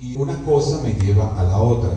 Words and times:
Y 0.00 0.16
una 0.16 0.34
cosa 0.44 0.80
me 0.82 0.94
lleva 0.94 1.38
a 1.38 1.44
la 1.44 1.58
otra. 1.58 1.90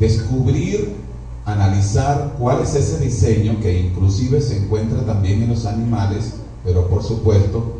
Descubrir, 0.00 0.96
analizar 1.44 2.34
cuál 2.38 2.60
es 2.62 2.74
ese 2.74 2.98
diseño 2.98 3.60
que 3.60 3.78
inclusive 3.78 4.40
se 4.40 4.64
encuentra 4.64 5.06
también 5.06 5.42
en 5.42 5.50
los 5.50 5.64
animales, 5.64 6.34
pero 6.64 6.88
por 6.88 7.04
supuesto 7.04 7.78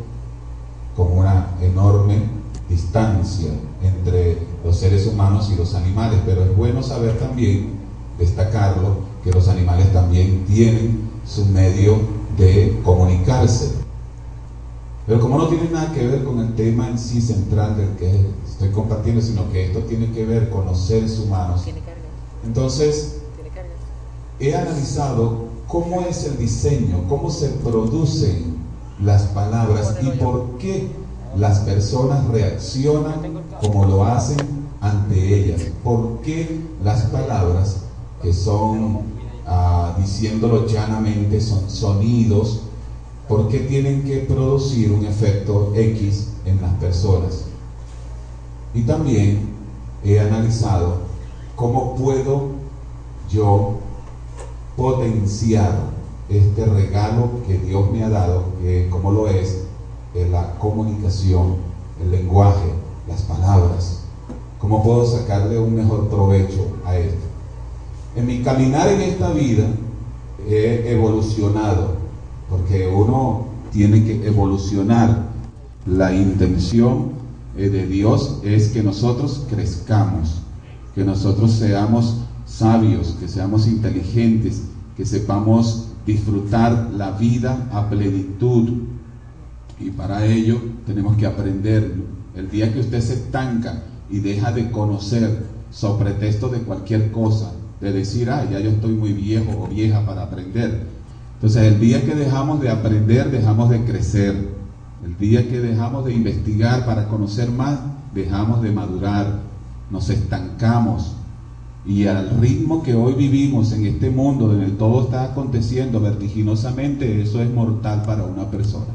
con 0.95 1.17
una 1.17 1.47
enorme 1.61 2.21
distancia 2.69 3.51
entre 3.83 4.37
los 4.63 4.77
seres 4.77 5.05
humanos 5.05 5.51
y 5.53 5.57
los 5.57 5.75
animales. 5.75 6.19
Pero 6.25 6.45
es 6.45 6.55
bueno 6.55 6.81
saber 6.81 7.19
también, 7.19 7.73
destacarlo, 8.17 8.99
que 9.21 9.31
los 9.31 9.49
animales 9.49 9.91
también 9.91 10.45
tienen 10.45 11.09
su 11.25 11.45
medio 11.45 11.97
de 12.37 12.79
comunicarse. 12.85 13.73
Pero 15.05 15.19
como 15.19 15.39
no 15.39 15.47
tiene 15.49 15.69
nada 15.69 15.91
que 15.91 16.07
ver 16.07 16.23
con 16.23 16.39
el 16.39 16.53
tema 16.55 16.87
en 16.87 16.97
sí 16.97 17.21
central 17.21 17.75
del 17.75 17.89
que 17.97 18.25
estoy 18.59 18.71
compartiendo, 18.71 19.21
sino 19.21 19.49
que 19.49 19.67
esto 19.67 19.79
tiene 19.83 20.11
que 20.11 20.25
ver 20.25 20.49
con 20.49 20.65
los 20.65 20.77
seres 20.79 21.17
humanos. 21.17 21.63
Entonces, 22.43 23.21
he 24.37 24.53
analizado 24.53 25.45
cómo 25.65 26.01
es 26.01 26.25
el 26.25 26.37
diseño, 26.37 27.05
cómo 27.07 27.29
se 27.31 27.47
producen 27.47 28.57
las 29.01 29.23
palabras 29.27 29.95
y 30.01 30.09
por 30.19 30.57
qué 30.57 30.91
las 31.37 31.59
personas 31.59 32.27
reaccionan 32.27 33.21
como 33.61 33.85
lo 33.85 34.03
hacen 34.03 34.39
ante 34.81 35.39
ellas. 35.39 35.61
¿Por 35.81 36.19
qué 36.19 36.59
las 36.83 37.03
palabras 37.03 37.83
que 38.21 38.33
son, 38.33 39.03
ah, 39.47 39.95
diciéndolo 39.97 40.67
llanamente, 40.67 41.39
son 41.39 41.69
sonidos, 41.69 42.63
por 43.29 43.47
qué 43.47 43.59
tienen 43.59 44.03
que 44.03 44.17
producir 44.17 44.91
un 44.91 45.05
efecto 45.05 45.71
X 45.73 46.27
en 46.43 46.61
las 46.61 46.73
personas? 46.73 47.48
Y 48.79 48.83
también 48.83 49.41
he 50.05 50.21
analizado 50.21 50.99
cómo 51.57 51.95
puedo 51.95 52.43
yo 53.29 53.73
potenciar 54.77 55.73
este 56.29 56.65
regalo 56.65 57.29
que 57.45 57.57
Dios 57.57 57.91
me 57.91 58.05
ha 58.05 58.09
dado, 58.09 58.45
que 58.61 58.87
como 58.89 59.11
lo 59.11 59.27
es 59.27 59.65
la 60.31 60.57
comunicación, 60.59 61.55
el 62.01 62.11
lenguaje, 62.11 62.69
las 63.05 63.23
palabras. 63.23 64.03
¿Cómo 64.59 64.81
puedo 64.81 65.05
sacarle 65.05 65.59
un 65.59 65.75
mejor 65.75 66.07
provecho 66.07 66.67
a 66.85 66.97
esto? 66.97 67.27
En 68.15 68.27
mi 68.27 68.41
caminar 68.43 68.87
en 68.87 69.01
esta 69.01 69.31
vida 69.31 69.67
he 70.47 70.93
evolucionado, 70.93 71.95
porque 72.49 72.87
uno 72.87 73.41
tiene 73.73 74.05
que 74.05 74.25
evolucionar. 74.25 75.27
La 75.85 76.13
intención 76.13 77.18
de 77.55 77.87
Dios 77.87 78.39
es 78.43 78.69
que 78.69 78.83
nosotros 78.83 79.45
crezcamos, 79.49 80.41
que 80.95 81.03
nosotros 81.03 81.51
seamos 81.51 82.21
sabios, 82.45 83.15
que 83.19 83.27
seamos 83.27 83.67
inteligentes, 83.67 84.63
que 84.95 85.05
sepamos 85.05 85.89
disfrutar 86.05 86.91
la 86.95 87.11
vida 87.11 87.69
a 87.71 87.89
plenitud. 87.89 88.69
Y 89.79 89.91
para 89.91 90.25
ello 90.25 90.59
tenemos 90.85 91.17
que 91.17 91.25
aprender. 91.25 91.93
El 92.35 92.49
día 92.49 92.71
que 92.71 92.79
usted 92.79 93.01
se 93.01 93.13
estanca 93.13 93.83
y 94.09 94.19
deja 94.19 94.51
de 94.51 94.71
conocer 94.71 95.45
sobre 95.71 96.11
pretexto 96.11 96.49
de 96.49 96.59
cualquier 96.59 97.11
cosa, 97.11 97.51
de 97.79 97.91
decir, 97.91 98.29
ah, 98.29 98.47
ya 98.49 98.59
yo 98.59 98.71
estoy 98.71 98.93
muy 98.93 99.13
viejo 99.13 99.63
o 99.63 99.67
vieja 99.67 100.05
para 100.05 100.23
aprender. 100.23 100.87
Entonces 101.35 101.63
el 101.63 101.79
día 101.79 102.03
que 102.03 102.15
dejamos 102.15 102.59
de 102.61 102.69
aprender, 102.69 103.31
dejamos 103.31 103.69
de 103.69 103.83
crecer. 103.85 104.58
El 105.03 105.17
día 105.17 105.47
que 105.47 105.59
dejamos 105.59 106.05
de 106.05 106.13
investigar 106.13 106.85
para 106.85 107.07
conocer 107.07 107.49
más, 107.51 107.79
dejamos 108.13 108.61
de 108.61 108.71
madurar. 108.71 109.39
Nos 109.89 110.09
estancamos. 110.09 111.15
Y 111.85 112.05
al 112.05 112.29
ritmo 112.41 112.83
que 112.83 112.93
hoy 112.93 113.13
vivimos 113.13 113.71
en 113.71 113.85
este 113.85 114.09
mundo 114.09 114.47
donde 114.47 114.71
todo 114.71 115.05
está 115.05 115.23
aconteciendo 115.23 116.01
vertiginosamente, 116.01 117.21
eso 117.21 117.41
es 117.41 117.49
mortal 117.49 118.03
para 118.03 118.23
una 118.25 118.51
persona. 118.51 118.93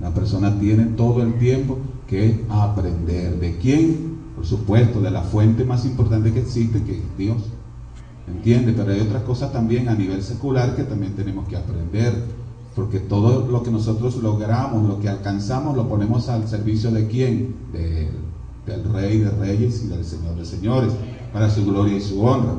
La 0.00 0.10
persona 0.12 0.58
tiene 0.58 0.86
todo 0.86 1.22
el 1.22 1.38
tiempo 1.38 1.78
que 2.08 2.44
aprender. 2.50 3.38
¿De 3.38 3.56
quién? 3.58 4.14
Por 4.34 4.44
supuesto, 4.44 5.00
de 5.00 5.12
la 5.12 5.22
fuente 5.22 5.64
más 5.64 5.84
importante 5.84 6.32
que 6.32 6.40
existe, 6.40 6.82
que 6.82 6.98
es 6.98 7.16
Dios. 7.16 7.38
¿Entiende? 8.26 8.72
Pero 8.72 8.92
hay 8.92 9.00
otras 9.00 9.22
cosas 9.22 9.52
también 9.52 9.88
a 9.88 9.94
nivel 9.94 10.22
secular 10.22 10.74
que 10.74 10.82
también 10.82 11.12
tenemos 11.14 11.46
que 11.48 11.56
aprender. 11.56 12.12
Porque 12.74 12.98
todo 12.98 13.48
lo 13.48 13.62
que 13.62 13.70
nosotros 13.70 14.16
logramos, 14.16 14.88
lo 14.88 15.00
que 15.00 15.08
alcanzamos, 15.08 15.76
lo 15.76 15.88
ponemos 15.88 16.28
al 16.28 16.48
servicio 16.48 16.90
de 16.90 17.06
quién? 17.06 17.54
del 18.66 18.84
Rey 18.92 19.18
de 19.18 19.30
Reyes 19.30 19.84
y 19.84 19.88
del 19.88 20.04
Señor 20.04 20.36
de 20.36 20.44
Señores 20.44 20.92
para 21.32 21.50
su 21.50 21.64
gloria 21.66 21.96
y 21.96 22.00
su 22.00 22.22
honra. 22.24 22.54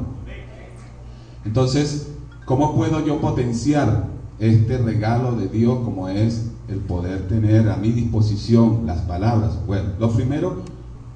Entonces, 1.46 2.10
¿cómo 2.46 2.76
puedo 2.76 3.06
yo 3.06 3.20
potenciar 3.20 4.08
este 4.40 4.78
regalo 4.78 5.36
de 5.36 5.48
Dios 5.48 5.80
como 5.84 6.10
es 6.10 6.52
el 6.68 6.80
poder 6.80 7.28
tener 7.28 7.70
a 7.70 7.78
mi 7.78 7.92
disposición 7.92 8.86
las 8.86 9.02
palabras? 9.02 9.58
Bueno, 9.66 9.90
lo 10.00 10.12
primero 10.12 10.58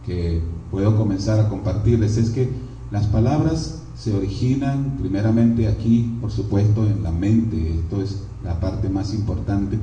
que 0.05 0.41
puedo 0.71 0.95
comenzar 0.95 1.39
a 1.39 1.49
compartirles 1.49 2.17
es 2.17 2.29
que 2.29 2.49
las 2.91 3.05
palabras 3.07 3.83
se 3.95 4.15
originan 4.15 4.97
primeramente 4.99 5.67
aquí, 5.67 6.17
por 6.21 6.31
supuesto, 6.31 6.85
en 6.85 7.03
la 7.03 7.11
mente. 7.11 7.75
Esto 7.79 8.01
es 8.01 8.23
la 8.43 8.59
parte 8.59 8.89
más 8.89 9.13
importante 9.13 9.77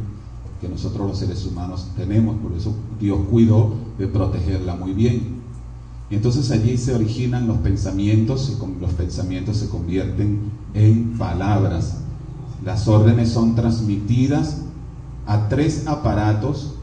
que 0.61 0.69
nosotros 0.69 1.07
los 1.07 1.19
seres 1.19 1.45
humanos 1.45 1.89
tenemos, 1.97 2.37
por 2.39 2.53
eso 2.53 2.75
Dios 2.99 3.19
cuidó 3.31 3.75
de 3.99 4.07
protegerla 4.07 4.75
muy 4.77 4.93
bien. 4.93 5.37
Y 6.09 6.15
entonces 6.15 6.51
allí 6.51 6.77
se 6.77 6.95
originan 6.95 7.47
los 7.47 7.59
pensamientos, 7.59 8.57
y 8.57 8.81
los 8.81 8.93
pensamientos 8.93 9.57
se 9.57 9.69
convierten 9.69 10.51
en 10.73 11.19
palabras. 11.19 11.99
Las 12.65 12.89
órdenes 12.89 13.31
son 13.31 13.55
transmitidas 13.55 14.63
a 15.27 15.49
tres 15.49 15.87
aparatos. 15.87 16.75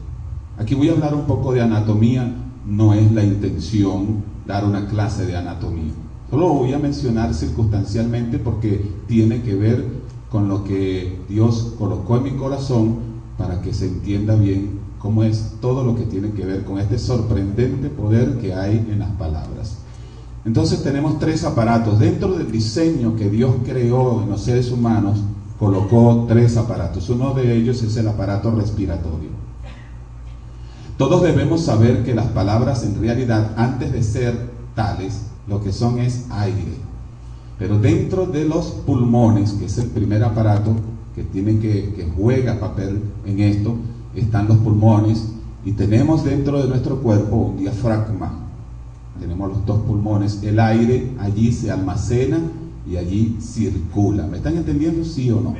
Aquí 0.58 0.74
voy 0.74 0.90
a 0.90 0.92
hablar 0.92 1.14
un 1.14 1.24
poco 1.24 1.52
de 1.52 1.62
anatomía, 1.62 2.32
no 2.66 2.94
es 2.94 3.10
la 3.12 3.24
intención 3.24 4.22
dar 4.46 4.64
una 4.64 4.86
clase 4.86 5.26
de 5.26 5.36
anatomía. 5.36 5.92
Solo 6.30 6.48
lo 6.48 6.54
voy 6.54 6.72
a 6.72 6.78
mencionar 6.78 7.34
circunstancialmente 7.34 8.38
porque 8.38 8.90
tiene 9.06 9.42
que 9.42 9.54
ver 9.54 10.03
con 10.34 10.48
lo 10.48 10.64
que 10.64 11.16
Dios 11.28 11.74
colocó 11.78 12.16
en 12.16 12.24
mi 12.24 12.32
corazón 12.32 12.96
para 13.38 13.62
que 13.62 13.72
se 13.72 13.86
entienda 13.86 14.34
bien 14.34 14.80
cómo 14.98 15.22
es 15.22 15.52
todo 15.60 15.84
lo 15.84 15.94
que 15.94 16.06
tiene 16.06 16.32
que 16.32 16.44
ver 16.44 16.64
con 16.64 16.80
este 16.80 16.98
sorprendente 16.98 17.88
poder 17.88 18.38
que 18.38 18.52
hay 18.52 18.84
en 18.90 18.98
las 18.98 19.10
palabras. 19.12 19.76
Entonces 20.44 20.82
tenemos 20.82 21.20
tres 21.20 21.44
aparatos. 21.44 22.00
Dentro 22.00 22.36
del 22.36 22.50
diseño 22.50 23.14
que 23.14 23.30
Dios 23.30 23.54
creó 23.64 24.22
en 24.24 24.30
los 24.30 24.40
seres 24.40 24.72
humanos, 24.72 25.22
colocó 25.56 26.24
tres 26.26 26.56
aparatos. 26.56 27.08
Uno 27.10 27.32
de 27.32 27.54
ellos 27.56 27.80
es 27.84 27.96
el 27.96 28.08
aparato 28.08 28.50
respiratorio. 28.50 29.30
Todos 30.98 31.22
debemos 31.22 31.60
saber 31.60 32.02
que 32.02 32.12
las 32.12 32.26
palabras 32.26 32.82
en 32.82 33.00
realidad, 33.00 33.52
antes 33.56 33.92
de 33.92 34.02
ser 34.02 34.50
tales, 34.74 35.26
lo 35.46 35.62
que 35.62 35.72
son 35.72 36.00
es 36.00 36.26
aire. 36.30 36.74
Pero 37.58 37.78
dentro 37.78 38.26
de 38.26 38.44
los 38.44 38.66
pulmones, 38.86 39.52
que 39.52 39.66
es 39.66 39.78
el 39.78 39.88
primer 39.88 40.24
aparato 40.24 40.74
que 41.14 41.22
tiene 41.22 41.58
que, 41.58 41.94
que 41.94 42.10
juega 42.16 42.58
papel 42.58 43.00
en 43.24 43.40
esto, 43.40 43.76
están 44.14 44.48
los 44.48 44.58
pulmones 44.58 45.28
y 45.64 45.72
tenemos 45.72 46.24
dentro 46.24 46.60
de 46.60 46.68
nuestro 46.68 47.00
cuerpo 47.00 47.36
un 47.36 47.56
diafragma. 47.56 48.40
Tenemos 49.18 49.48
los 49.48 49.66
dos 49.66 49.80
pulmones, 49.80 50.42
el 50.42 50.58
aire 50.58 51.12
allí 51.18 51.52
se 51.52 51.70
almacena 51.70 52.40
y 52.88 52.96
allí 52.96 53.38
circula. 53.40 54.26
¿Me 54.26 54.38
están 54.38 54.56
entendiendo 54.56 55.04
sí 55.04 55.30
o 55.30 55.40
no? 55.40 55.54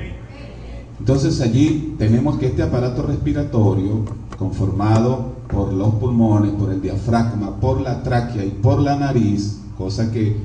Entonces 0.98 1.40
allí 1.40 1.94
tenemos 1.98 2.38
que 2.38 2.46
este 2.46 2.62
aparato 2.62 3.02
respiratorio, 3.02 4.04
conformado 4.38 5.34
por 5.48 5.72
los 5.72 5.94
pulmones, 5.94 6.52
por 6.52 6.72
el 6.72 6.80
diafragma, 6.80 7.60
por 7.60 7.80
la 7.80 8.02
tráquea 8.02 8.44
y 8.44 8.50
por 8.50 8.80
la 8.80 8.96
nariz, 8.96 9.60
cosa 9.78 10.10
que 10.10 10.36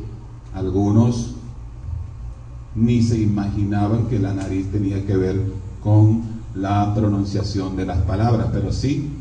algunos 0.54 1.36
ni 2.80 3.02
se 3.02 3.20
imaginaban 3.20 4.08
que 4.08 4.20
la 4.20 4.34
nariz 4.34 4.72
tenía 4.72 5.06
que 5.06 5.18
ver 5.18 5.42
con 5.84 6.22
la 6.56 6.94
pronunciación 6.96 7.76
de 7.76 7.86
las 7.86 8.00
palabras, 8.00 8.48
pero 8.54 8.72
sí, 8.72 9.12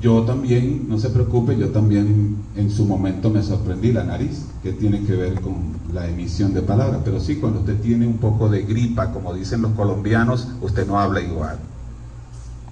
yo 0.00 0.22
también, 0.22 0.86
no 0.88 0.98
se 0.98 1.08
preocupe, 1.08 1.56
yo 1.56 1.70
también 1.70 2.36
en 2.54 2.70
su 2.70 2.84
momento 2.84 3.30
me 3.30 3.42
sorprendí 3.42 3.92
la 3.92 4.04
nariz, 4.04 4.44
que 4.62 4.72
tiene 4.72 5.02
que 5.04 5.14
ver 5.14 5.40
con 5.40 5.54
la 5.92 6.06
emisión 6.06 6.52
de 6.52 6.60
palabras, 6.60 7.00
pero 7.04 7.18
sí, 7.20 7.36
cuando 7.36 7.60
usted 7.60 7.80
tiene 7.80 8.06
un 8.06 8.18
poco 8.18 8.50
de 8.50 8.62
gripa, 8.62 9.12
como 9.12 9.32
dicen 9.32 9.62
los 9.62 9.72
colombianos, 9.72 10.48
usted 10.60 10.86
no 10.86 11.00
habla 11.00 11.22
igual, 11.22 11.58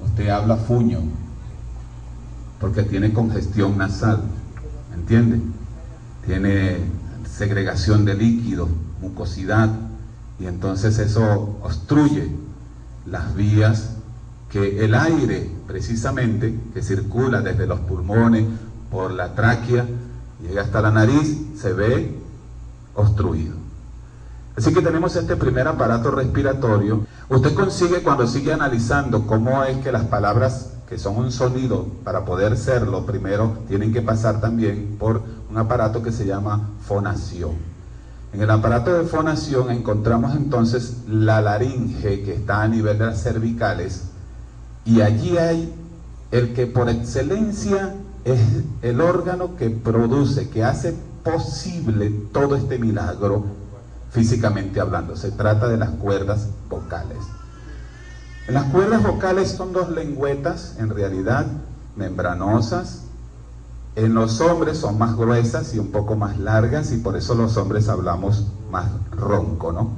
usted 0.04 0.28
habla 0.28 0.56
fuño, 0.56 1.00
porque 2.60 2.82
tiene 2.82 3.12
congestión 3.12 3.78
nasal, 3.78 4.22
¿entiende? 4.94 5.40
Tiene 6.26 6.76
segregación 7.26 8.04
de 8.04 8.14
líquido, 8.14 8.68
mucosidad, 9.04 9.68
y 10.38 10.46
entonces 10.46 10.98
eso 10.98 11.58
obstruye 11.62 12.30
las 13.06 13.34
vías 13.34 13.90
que 14.50 14.84
el 14.84 14.94
aire 14.94 15.50
precisamente 15.66 16.58
que 16.72 16.82
circula 16.82 17.40
desde 17.40 17.66
los 17.66 17.80
pulmones 17.80 18.44
por 18.90 19.12
la 19.12 19.34
tráquea, 19.34 19.86
llega 20.40 20.62
hasta 20.62 20.80
la 20.80 20.90
nariz, 20.90 21.36
se 21.56 21.72
ve 21.72 22.18
obstruido. 22.94 23.54
Así 24.56 24.72
que 24.72 24.82
tenemos 24.82 25.16
este 25.16 25.34
primer 25.34 25.66
aparato 25.66 26.12
respiratorio. 26.12 27.04
Usted 27.28 27.54
consigue 27.54 28.02
cuando 28.02 28.26
sigue 28.28 28.52
analizando 28.52 29.26
cómo 29.26 29.64
es 29.64 29.78
que 29.78 29.90
las 29.90 30.04
palabras 30.04 30.70
que 30.88 30.98
son 30.98 31.16
un 31.16 31.32
sonido, 31.32 31.86
para 32.04 32.24
poder 32.24 32.56
serlo, 32.56 33.04
primero 33.04 33.58
tienen 33.66 33.92
que 33.92 34.02
pasar 34.02 34.40
también 34.40 34.96
por 34.98 35.22
un 35.50 35.58
aparato 35.58 36.02
que 36.02 36.12
se 36.12 36.26
llama 36.26 36.70
fonación. 36.86 37.73
En 38.34 38.42
el 38.42 38.50
aparato 38.50 38.92
de 38.92 39.04
fonación 39.04 39.70
encontramos 39.70 40.34
entonces 40.34 41.04
la 41.06 41.40
laringe 41.40 42.24
que 42.24 42.34
está 42.34 42.62
a 42.62 42.68
nivel 42.68 42.98
de 42.98 43.06
las 43.06 43.22
cervicales 43.22 44.06
y 44.84 45.02
allí 45.02 45.38
hay 45.38 45.72
el 46.32 46.52
que 46.52 46.66
por 46.66 46.88
excelencia 46.88 47.94
es 48.24 48.40
el 48.82 49.00
órgano 49.00 49.54
que 49.54 49.70
produce, 49.70 50.48
que 50.48 50.64
hace 50.64 50.96
posible 51.22 52.10
todo 52.32 52.56
este 52.56 52.76
milagro 52.76 53.44
físicamente 54.10 54.80
hablando. 54.80 55.14
Se 55.14 55.30
trata 55.30 55.68
de 55.68 55.76
las 55.76 55.90
cuerdas 55.90 56.48
vocales. 56.68 57.18
Las 58.48 58.64
cuerdas 58.64 59.04
vocales 59.04 59.52
son 59.52 59.72
dos 59.72 59.90
lengüetas, 59.90 60.74
en 60.80 60.90
realidad, 60.90 61.46
membranosas. 61.94 63.03
En 63.96 64.14
los 64.14 64.40
hombres 64.40 64.78
son 64.78 64.98
más 64.98 65.16
gruesas 65.16 65.72
y 65.74 65.78
un 65.78 65.92
poco 65.92 66.16
más 66.16 66.38
largas 66.38 66.90
y 66.92 66.96
por 66.96 67.16
eso 67.16 67.34
los 67.36 67.56
hombres 67.56 67.88
hablamos 67.88 68.48
más 68.70 68.86
ronco, 69.12 69.72
¿no? 69.72 69.92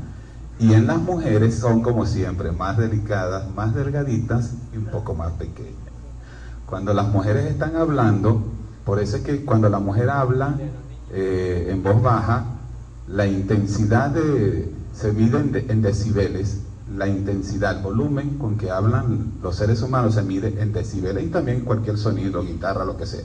Y 0.59 0.75
en 0.75 0.87
las 0.87 0.99
mujeres 0.99 1.59
son 1.59 1.83
como 1.83 2.05
siempre, 2.05 2.53
más 2.53 2.77
delicadas, 2.77 3.51
más 3.55 3.75
delgaditas 3.75 4.53
y 4.73 4.77
un 4.77 4.87
poco 4.87 5.15
más 5.15 5.33
pequeñas. 5.33 5.73
Cuando 6.67 6.93
las 6.93 7.09
mujeres 7.09 7.47
están 7.47 7.77
hablando, 7.77 8.43
por 8.85 8.99
eso 9.01 9.17
es 9.17 9.23
que 9.23 9.45
cuando 9.45 9.69
la 9.69 9.79
mujer 9.79 10.11
habla 10.11 10.57
eh, 11.11 11.69
en 11.71 11.83
voz 11.83 12.03
baja, 12.03 12.45
la 13.09 13.27
intensidad 13.27 14.15
se 14.93 15.13
mide 15.13 15.39
en, 15.69 15.81
decibeles, 15.81 16.61
la 16.95 17.07
intensidad, 17.09 17.77
el 17.77 17.83
volumen 17.83 18.39
con 18.39 18.57
que 18.59 18.71
hablan 18.71 19.33
los 19.43 19.57
seres 19.57 19.81
humanos 19.83 20.15
se 20.15 20.23
mide 20.23 20.61
en 20.61 20.73
decibeles 20.73 21.25
y 21.25 21.29
también 21.29 21.61
cualquier 21.61 21.97
sonido, 21.97 22.43
guitarra, 22.43 22.85
lo 22.85 22.97
que 22.97 23.07
sea. 23.07 23.25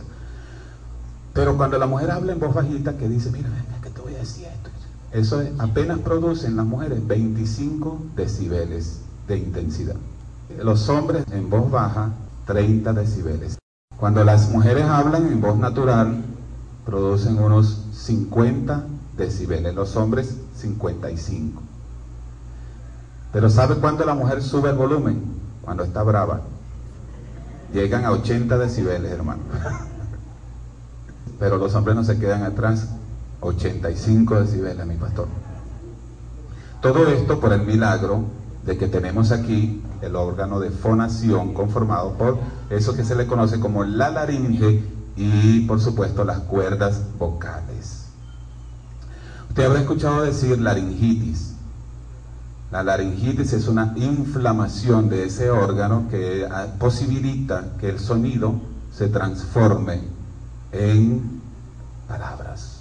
Pero 1.34 1.56
cuando 1.56 1.78
la 1.78 1.88
mujer 1.88 2.12
habla 2.12 2.34
en 2.34 2.40
voz 2.40 2.54
bajita, 2.54 2.98
que 2.98 3.08
dice, 3.08 3.32
mira, 3.32 3.50
que 3.82 3.90
te 3.90 4.02
voy 4.02 4.16
a 4.16 4.20
decir 4.20 4.46
esto, 4.46 4.70
eso 5.12 5.42
apenas 5.60 6.00
produce 6.00 6.48
en 6.48 6.58
las 6.58 6.66
mujeres 6.66 7.06
25 7.06 8.00
decibeles 8.16 9.02
de 9.28 9.38
intensidad. 9.38 9.96
Los 10.62 10.90
hombres 10.90 11.26
en 11.32 11.50
voz 11.50 11.72
baja, 11.72 12.12
30 12.46 12.94
decibeles. 12.94 13.58
Cuando 13.98 14.24
las 14.24 14.50
mujeres 14.50 14.86
hablan 14.86 15.28
en 15.28 15.40
voz 15.40 15.58
natural, 15.58 16.24
producen 16.86 17.38
unos 17.40 17.86
50 17.94 18.84
decibeles, 19.16 19.74
los 19.74 19.96
hombres 19.96 20.36
55. 20.56 21.62
Pero 23.32 23.50
¿sabe 23.50 23.76
cuándo 23.76 24.06
la 24.06 24.16
mujer 24.16 24.42
sube 24.42 24.70
el 24.70 24.76
volumen? 24.76 25.22
Cuando 25.62 25.84
está 25.84 26.04
brava. 26.04 26.42
Llegan 27.74 28.04
a 28.04 28.12
80 28.12 28.58
decibeles, 28.58 29.12
hermano. 29.12 29.42
Pero 31.42 31.58
los 31.58 31.74
hombres 31.74 31.96
no 31.96 32.04
se 32.04 32.20
quedan 32.20 32.44
atrás. 32.44 32.88
85 33.40 34.42
decibeles, 34.42 34.86
mi 34.86 34.96
pastor. 34.96 35.28
Todo 36.84 37.08
esto 37.08 37.40
por 37.40 37.52
el 37.52 37.64
milagro 37.64 38.26
de 38.64 38.78
que 38.78 38.88
tenemos 38.88 39.32
aquí 39.32 39.82
el 40.04 40.16
órgano 40.16 40.60
de 40.60 40.70
fonación 40.70 41.56
conformado 41.56 42.14
por 42.14 42.38
eso 42.70 42.96
que 42.96 43.04
se 43.04 43.16
le 43.16 43.26
conoce 43.26 43.60
como 43.60 43.84
la 43.84 44.12
laringe 44.12 44.84
y 45.16 45.62
por 45.62 45.82
supuesto 45.82 46.24
las 46.24 46.42
cuerdas 46.42 47.02
vocales. 47.18 48.06
Usted 49.50 49.66
habrá 49.66 49.80
escuchado 49.80 50.22
decir 50.22 50.62
laringitis. 50.62 51.56
La 52.72 52.84
laringitis 52.84 53.54
es 53.54 53.68
una 53.68 53.94
inflamación 53.96 55.10
de 55.10 55.26
ese 55.26 55.50
órgano 55.50 56.06
que 56.12 56.48
ah, 56.50 56.68
posibilita 56.78 57.74
que 57.80 57.90
el 57.90 58.00
sonido 58.00 58.54
se 58.94 59.08
transforme 59.08 60.21
en 60.72 61.42
palabras. 62.08 62.80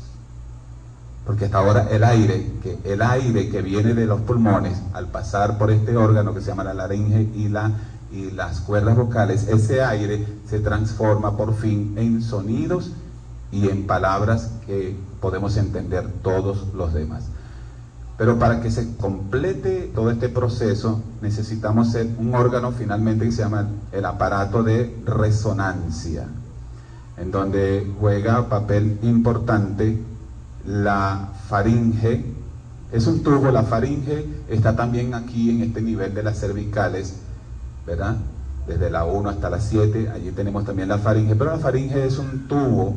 Porque 1.27 1.45
hasta 1.45 1.59
ahora 1.59 1.87
el 1.91 2.03
aire, 2.03 2.51
que 2.63 2.79
el 2.85 3.03
aire 3.03 3.51
que 3.51 3.63
viene 3.63 3.95
de 3.95 4.07
los 4.07 4.21
pulmones 4.23 4.81
al 4.95 5.07
pasar 5.07 5.59
por 5.59 5.71
este 5.71 5.97
órgano 5.97 6.35
que 6.35 6.41
se 6.41 6.49
llama 6.49 6.65
la 6.65 6.75
laringe 6.75 7.29
y, 7.35 7.49
la, 7.49 7.71
y 8.11 8.31
las 8.31 8.61
cuerdas 8.61 8.97
vocales, 8.97 9.47
ese 9.49 9.83
aire 9.83 10.27
se 10.49 10.61
transforma 10.61 11.37
por 11.37 11.55
fin 11.55 11.95
en 11.97 12.23
sonidos 12.23 12.93
y 13.53 13.69
en 13.69 13.87
palabras 13.87 14.51
que 14.67 14.97
podemos 15.21 15.57
entender 15.57 16.09
todos 16.23 16.73
los 16.75 16.93
demás. 16.95 17.25
Pero 18.17 18.39
para 18.39 18.61
que 18.61 18.71
se 18.71 18.97
complete 18.97 19.91
todo 19.95 20.11
este 20.11 20.29
proceso 20.29 21.03
necesitamos 21.23 21.97
un 22.19 22.35
órgano 22.35 22.73
finalmente 22.73 23.25
que 23.25 23.33
se 23.33 23.43
llama 23.43 23.69
el 23.93 24.05
aparato 24.05 24.63
de 24.63 24.95
resonancia, 25.07 26.27
en 27.21 27.31
donde 27.31 27.87
juega 28.01 28.49
papel 28.49 28.99
importante 29.03 29.99
la 30.67 31.29
faringe. 31.49 32.25
Es 32.93 33.07
un 33.07 33.23
tubo, 33.23 33.51
la 33.51 33.63
faringe 33.63 34.27
está 34.49 34.75
también 34.75 35.15
aquí 35.15 35.51
en 35.51 35.63
este 35.63 35.83
nivel 35.83 36.15
de 36.15 36.23
las 36.23 36.41
cervicales, 36.41 37.17
¿verdad? 37.87 38.17
Desde 38.67 38.91
la 38.91 39.05
1 39.05 39.29
hasta 39.29 39.51
la 39.51 39.61
7, 39.61 40.11
allí 40.15 40.31
tenemos 40.33 40.65
también 40.65 40.89
la 40.89 40.99
faringe, 40.99 41.37
pero 41.37 41.51
la 41.51 41.59
faringe 41.59 42.07
es 42.07 42.19
un 42.19 42.49
tubo 42.49 42.97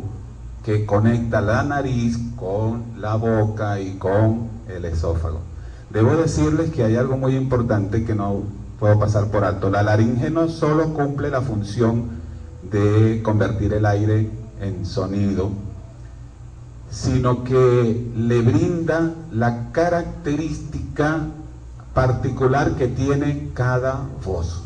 que 0.63 0.85
conecta 0.85 1.41
la 1.41 1.61
nariz 1.63 2.17
con 2.37 3.01
la 3.01 3.15
boca 3.15 3.79
y 3.81 3.97
con 3.97 4.47
el 4.69 4.85
esófago. 4.85 5.41
Debo 5.89 6.15
decirles 6.15 6.71
que 6.71 6.83
hay 6.83 6.95
algo 6.95 7.17
muy 7.17 7.35
importante 7.35 8.05
que 8.05 8.15
no 8.15 8.43
puedo 8.79 8.97
pasar 8.97 9.27
por 9.27 9.43
alto. 9.43 9.69
La 9.69 9.83
laringe 9.83 10.29
no 10.29 10.47
solo 10.47 10.93
cumple 10.93 11.29
la 11.29 11.41
función 11.41 12.22
de 12.71 13.21
convertir 13.23 13.73
el 13.73 13.85
aire 13.85 14.29
en 14.59 14.85
sonido, 14.85 15.51
sino 16.89 17.43
que 17.43 18.11
le 18.15 18.41
brinda 18.41 19.15
la 19.31 19.71
característica 19.71 21.27
particular 21.93 22.75
que 22.75 22.87
tiene 22.87 23.49
cada 23.53 24.07
voz. 24.23 24.63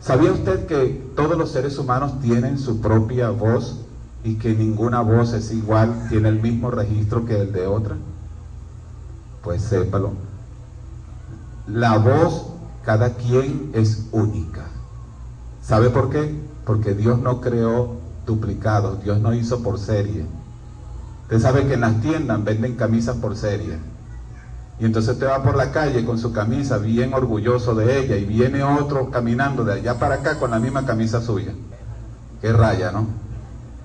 ¿Sabía 0.00 0.32
usted 0.32 0.66
que 0.66 1.12
todos 1.16 1.36
los 1.36 1.50
seres 1.50 1.78
humanos 1.78 2.20
tienen 2.20 2.58
su 2.58 2.80
propia 2.80 3.30
voz? 3.30 3.86
y 4.26 4.34
que 4.34 4.52
ninguna 4.54 5.02
voz 5.02 5.34
es 5.34 5.52
igual, 5.52 6.08
tiene 6.08 6.28
el 6.28 6.40
mismo 6.40 6.68
registro 6.72 7.24
que 7.24 7.40
el 7.40 7.52
de 7.52 7.68
otra? 7.68 7.96
Pues 9.44 9.62
sépalo. 9.62 10.14
La 11.68 11.96
voz, 11.98 12.48
cada 12.84 13.14
quien 13.14 13.70
es 13.72 14.08
única. 14.10 14.64
¿Sabe 15.66 15.90
por 15.90 16.10
qué? 16.10 16.32
Porque 16.64 16.94
Dios 16.94 17.18
no 17.18 17.40
creó 17.40 17.96
duplicados, 18.24 19.02
Dios 19.02 19.18
no 19.20 19.34
hizo 19.34 19.64
por 19.64 19.80
serie. 19.80 20.24
Usted 21.22 21.40
sabe 21.40 21.66
que 21.66 21.74
en 21.74 21.80
las 21.80 22.00
tiendas 22.00 22.44
venden 22.44 22.76
camisas 22.76 23.16
por 23.16 23.36
serie. 23.36 23.76
Y 24.78 24.84
entonces 24.84 25.14
usted 25.14 25.26
va 25.26 25.42
por 25.42 25.56
la 25.56 25.72
calle 25.72 26.04
con 26.04 26.18
su 26.18 26.32
camisa 26.32 26.78
bien 26.78 27.14
orgulloso 27.14 27.74
de 27.74 27.98
ella 27.98 28.16
y 28.16 28.24
viene 28.24 28.62
otro 28.62 29.10
caminando 29.10 29.64
de 29.64 29.72
allá 29.72 29.98
para 29.98 30.16
acá 30.16 30.38
con 30.38 30.52
la 30.52 30.60
misma 30.60 30.86
camisa 30.86 31.20
suya. 31.20 31.52
Qué 32.40 32.52
raya, 32.52 32.92
¿no? 32.92 33.08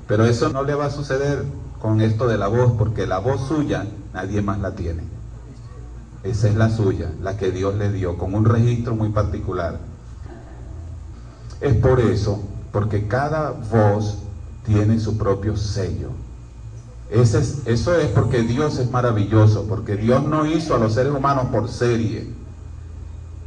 Pero 0.07 0.25
eso 0.25 0.50
no 0.50 0.63
le 0.63 0.75
va 0.75 0.85
a 0.85 0.91
suceder 0.91 1.45
con 1.81 2.00
esto 2.00 2.27
de 2.27 2.38
la 2.38 2.47
voz, 2.47 2.73
porque 2.77 3.07
la 3.07 3.17
voz 3.17 3.47
suya 3.47 3.88
nadie 4.13 4.43
más 4.43 4.59
la 4.59 4.75
tiene. 4.75 5.01
Esa 6.21 6.47
es 6.47 6.55
la 6.55 6.69
suya, 6.69 7.09
la 7.23 7.38
que 7.38 7.50
Dios 7.50 7.73
le 7.73 7.91
dio, 7.91 8.19
con 8.19 8.35
un 8.35 8.45
registro 8.45 8.93
muy 8.93 9.09
particular. 9.09 9.90
Es 11.62 11.75
por 11.75 12.00
eso, 12.00 12.41
porque 12.72 13.08
cada 13.08 13.51
voz 13.51 14.18
tiene 14.65 15.00
su 15.00 15.18
propio 15.18 15.56
sello. 15.56 16.10
es, 17.10 17.34
eso 17.65 17.96
es 17.96 18.08
porque 18.08 18.41
Dios 18.41 18.80
es 18.80 18.89
maravilloso, 18.89 19.65
porque 19.68 19.96
Dios 19.96 20.24
no 20.24 20.46
hizo 20.46 20.75
a 20.75 20.80
los 20.80 20.94
seres 20.94 21.13
humanos 21.13 21.46
por 21.51 21.70
serie. 21.70 22.27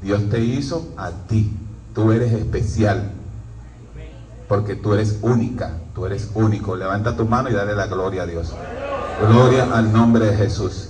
Dios 0.02 0.28
te 0.30 0.40
hizo 0.40 0.88
a 0.97 1.11
ti. 1.11 1.56
Tú 1.94 2.12
eres 2.12 2.33
especial, 2.33 3.12
porque 4.49 4.76
tú 4.76 4.94
eres 4.94 5.18
única. 5.23 5.78
Tú 5.94 6.06
eres 6.06 6.30
único. 6.35 6.76
Levanta 6.76 7.16
tu 7.16 7.25
mano 7.25 7.49
y 7.50 7.52
dale 7.52 7.75
la 7.75 7.87
gloria 7.87 8.25
a 8.25 8.26
Dios. 8.26 8.52
Gloria 9.28 9.73
al 9.73 9.92
nombre 9.92 10.26
de 10.26 10.37
Jesús. 10.37 10.88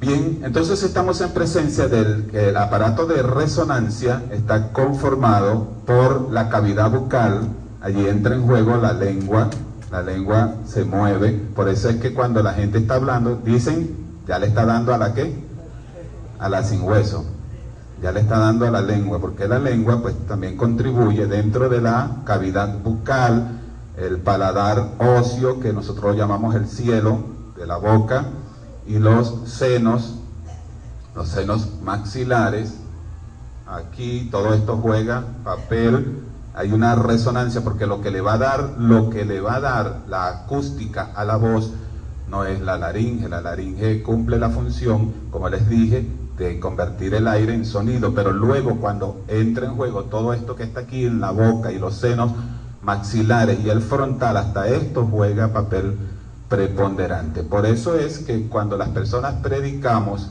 Bien, 0.00 0.40
entonces 0.44 0.82
estamos 0.82 1.20
en 1.20 1.30
presencia 1.30 1.88
del 1.88 2.30
el 2.34 2.56
aparato 2.56 3.06
de 3.06 3.22
resonancia 3.22 4.22
está 4.30 4.72
conformado 4.72 5.68
por 5.86 6.30
la 6.30 6.48
cavidad 6.48 6.90
bucal. 6.90 7.48
Allí 7.80 8.06
entra 8.06 8.34
en 8.34 8.46
juego 8.46 8.76
la 8.76 8.92
lengua. 8.92 9.48
La 9.90 10.02
lengua 10.02 10.56
se 10.66 10.84
mueve. 10.84 11.32
Por 11.54 11.68
eso 11.68 11.88
es 11.88 11.96
que 11.96 12.12
cuando 12.12 12.42
la 12.42 12.52
gente 12.52 12.78
está 12.78 12.96
hablando, 12.96 13.36
dicen, 13.36 13.96
ya 14.26 14.38
le 14.38 14.48
está 14.48 14.66
dando 14.66 14.92
a 14.92 14.98
la 14.98 15.14
qué? 15.14 15.44
A 16.38 16.48
la 16.48 16.62
sin 16.62 16.82
hueso 16.82 17.24
ya 18.02 18.12
le 18.12 18.20
está 18.20 18.38
dando 18.38 18.66
a 18.66 18.70
la 18.70 18.82
lengua, 18.82 19.18
porque 19.18 19.48
la 19.48 19.58
lengua 19.58 20.02
pues 20.02 20.14
también 20.26 20.56
contribuye 20.56 21.26
dentro 21.26 21.68
de 21.68 21.80
la 21.80 22.18
cavidad 22.24 22.78
bucal, 22.78 23.60
el 23.96 24.18
paladar 24.18 24.90
óseo, 24.98 25.60
que 25.60 25.72
nosotros 25.72 26.16
llamamos 26.16 26.54
el 26.54 26.66
cielo 26.66 27.18
de 27.56 27.66
la 27.66 27.78
boca, 27.78 28.26
y 28.86 28.98
los 28.98 29.42
senos, 29.46 30.14
los 31.14 31.28
senos 31.28 31.68
maxilares. 31.82 32.74
Aquí 33.66 34.28
todo 34.30 34.54
esto 34.54 34.76
juega 34.76 35.24
papel, 35.42 36.22
hay 36.54 36.72
una 36.72 36.94
resonancia 36.94 37.62
porque 37.62 37.86
lo 37.86 38.00
que 38.00 38.10
le 38.10 38.20
va 38.20 38.34
a 38.34 38.38
dar, 38.38 38.74
lo 38.78 39.10
que 39.10 39.24
le 39.24 39.40
va 39.40 39.56
a 39.56 39.60
dar 39.60 40.02
la 40.08 40.28
acústica 40.28 41.10
a 41.14 41.24
la 41.24 41.36
voz 41.36 41.72
no 42.28 42.44
es 42.44 42.60
la 42.60 42.76
laringe, 42.78 43.28
la 43.28 43.40
laringe 43.40 44.02
cumple 44.02 44.38
la 44.38 44.50
función, 44.50 45.12
como 45.30 45.48
les 45.48 45.68
dije, 45.68 46.06
de 46.36 46.60
convertir 46.60 47.14
el 47.14 47.28
aire 47.28 47.54
en 47.54 47.64
sonido, 47.64 48.14
pero 48.14 48.32
luego 48.32 48.76
cuando 48.76 49.22
entra 49.28 49.66
en 49.66 49.74
juego 49.74 50.04
todo 50.04 50.32
esto 50.32 50.54
que 50.54 50.64
está 50.64 50.80
aquí 50.80 51.06
en 51.06 51.20
la 51.20 51.30
boca 51.30 51.72
y 51.72 51.78
los 51.78 51.94
senos 51.94 52.32
maxilares 52.82 53.58
y 53.64 53.70
el 53.70 53.80
frontal, 53.80 54.36
hasta 54.36 54.68
esto 54.68 55.08
juega 55.10 55.52
papel 55.52 55.96
preponderante. 56.48 57.42
Por 57.42 57.66
eso 57.66 57.96
es 57.98 58.20
que 58.20 58.48
cuando 58.48 58.76
las 58.76 58.90
personas 58.90 59.34
predicamos, 59.42 60.30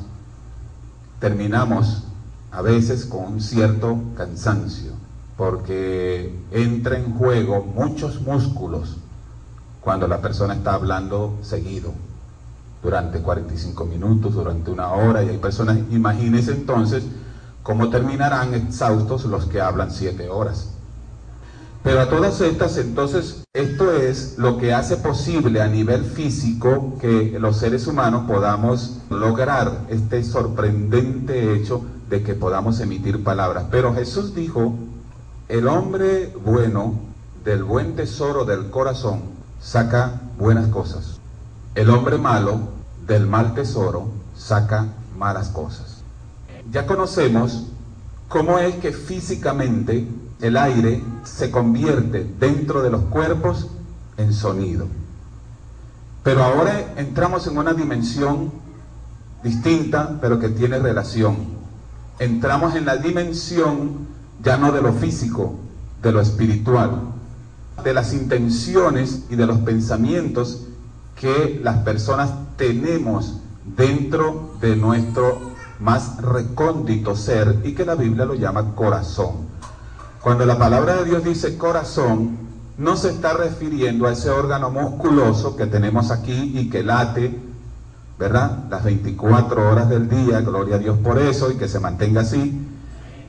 terminamos 1.19 2.03
a 2.51 2.61
veces 2.61 3.05
con 3.05 3.25
un 3.25 3.41
cierto 3.41 3.97
cansancio, 4.15 4.91
porque 5.35 6.33
entra 6.51 6.97
en 6.97 7.17
juego 7.17 7.63
muchos 7.63 8.21
músculos 8.21 8.97
cuando 9.81 10.07
la 10.07 10.21
persona 10.21 10.53
está 10.53 10.73
hablando 10.73 11.37
seguido 11.41 11.93
durante 12.81 13.19
45 13.19 13.85
minutos, 13.85 14.35
durante 14.35 14.71
una 14.71 14.91
hora, 14.91 15.23
y 15.23 15.29
hay 15.29 15.37
personas, 15.37 15.77
imagínense 15.89 16.51
entonces 16.51 17.03
cómo 17.63 17.89
terminarán 17.89 18.53
exhaustos 18.53 19.25
los 19.25 19.45
que 19.45 19.59
hablan 19.59 19.91
7 19.91 20.29
horas. 20.29 20.74
Pero 21.85 22.01
a 22.01 22.09
todas 22.09 22.41
estas, 22.41 22.77
entonces, 22.77 23.43
esto 23.53 23.91
es 23.91 24.39
lo 24.39 24.57
que 24.57 24.73
hace 24.73 24.97
posible 24.97 25.61
a 25.61 25.67
nivel 25.67 26.03
físico 26.03 26.97
que 26.99 27.37
los 27.39 27.57
seres 27.57 27.85
humanos 27.85 28.23
podamos 28.27 29.01
lograr 29.11 29.81
este 29.89 30.23
sorprendente 30.23 31.53
hecho 31.53 31.85
de 32.09 32.23
que 32.23 32.33
podamos 32.33 32.79
emitir 32.79 33.23
palabras. 33.23 33.65
Pero 33.69 33.93
Jesús 33.93 34.33
dijo, 34.33 34.73
el 35.47 35.67
hombre 35.67 36.33
bueno 36.43 36.95
del 37.43 37.63
buen 37.63 37.95
tesoro 37.95 38.45
del 38.45 38.71
corazón 38.71 39.21
saca 39.61 40.21
buenas 40.39 40.69
cosas. 40.69 41.19
El 41.75 41.91
hombre 41.91 42.17
malo 42.17 42.61
del 43.05 43.27
mal 43.27 43.53
tesoro 43.53 44.07
saca 44.35 44.87
malas 45.15 45.49
cosas. 45.49 46.01
Ya 46.71 46.87
conocemos 46.87 47.67
cómo 48.27 48.57
es 48.57 48.73
que 48.77 48.91
físicamente 48.91 50.07
el 50.41 50.57
aire 50.57 51.01
se 51.23 51.51
convierte 51.51 52.29
dentro 52.39 52.81
de 52.81 52.89
los 52.89 53.03
cuerpos 53.03 53.67
en 54.17 54.33
sonido. 54.33 54.87
Pero 56.23 56.43
ahora 56.43 56.93
entramos 56.97 57.47
en 57.47 57.57
una 57.57 57.73
dimensión 57.73 58.51
distinta, 59.43 60.17
pero 60.19 60.39
que 60.39 60.49
tiene 60.49 60.79
relación. 60.79 61.37
Entramos 62.19 62.75
en 62.75 62.85
la 62.85 62.97
dimensión 62.97 64.07
ya 64.43 64.57
no 64.57 64.71
de 64.71 64.81
lo 64.81 64.93
físico, 64.93 65.55
de 66.01 66.11
lo 66.11 66.21
espiritual, 66.21 67.01
de 67.83 67.93
las 67.93 68.13
intenciones 68.13 69.25
y 69.29 69.35
de 69.35 69.45
los 69.45 69.59
pensamientos 69.59 70.65
que 71.19 71.59
las 71.63 71.77
personas 71.79 72.31
tenemos 72.57 73.39
dentro 73.77 74.55
de 74.61 74.75
nuestro 74.75 75.55
más 75.79 76.21
recóndito 76.21 77.15
ser 77.15 77.61
y 77.63 77.73
que 77.73 77.85
la 77.85 77.95
Biblia 77.95 78.25
lo 78.25 78.35
llama 78.35 78.75
corazón. 78.75 79.54
Cuando 80.25 80.47
la 80.47 80.57
palabra 80.57 80.95
de 80.95 81.05
Dios 81.05 81.23
dice 81.23 81.55
corazón, 81.55 82.35
no 82.79 82.97
se 82.97 83.09
está 83.09 83.33
refiriendo 83.33 84.07
a 84.07 84.11
ese 84.11 84.31
órgano 84.31 84.71
musculoso 84.71 85.55
que 85.55 85.67
tenemos 85.67 86.09
aquí 86.09 86.51
y 86.55 86.67
que 86.67 86.81
late, 86.81 87.39
¿verdad? 88.17 88.63
Las 88.71 88.83
24 88.85 89.69
horas 89.69 89.87
del 89.87 90.09
día, 90.09 90.41
gloria 90.41 90.77
a 90.77 90.79
Dios 90.79 90.97
por 90.97 91.19
eso 91.19 91.51
y 91.51 91.57
que 91.57 91.67
se 91.67 91.79
mantenga 91.79 92.21
así. 92.21 92.59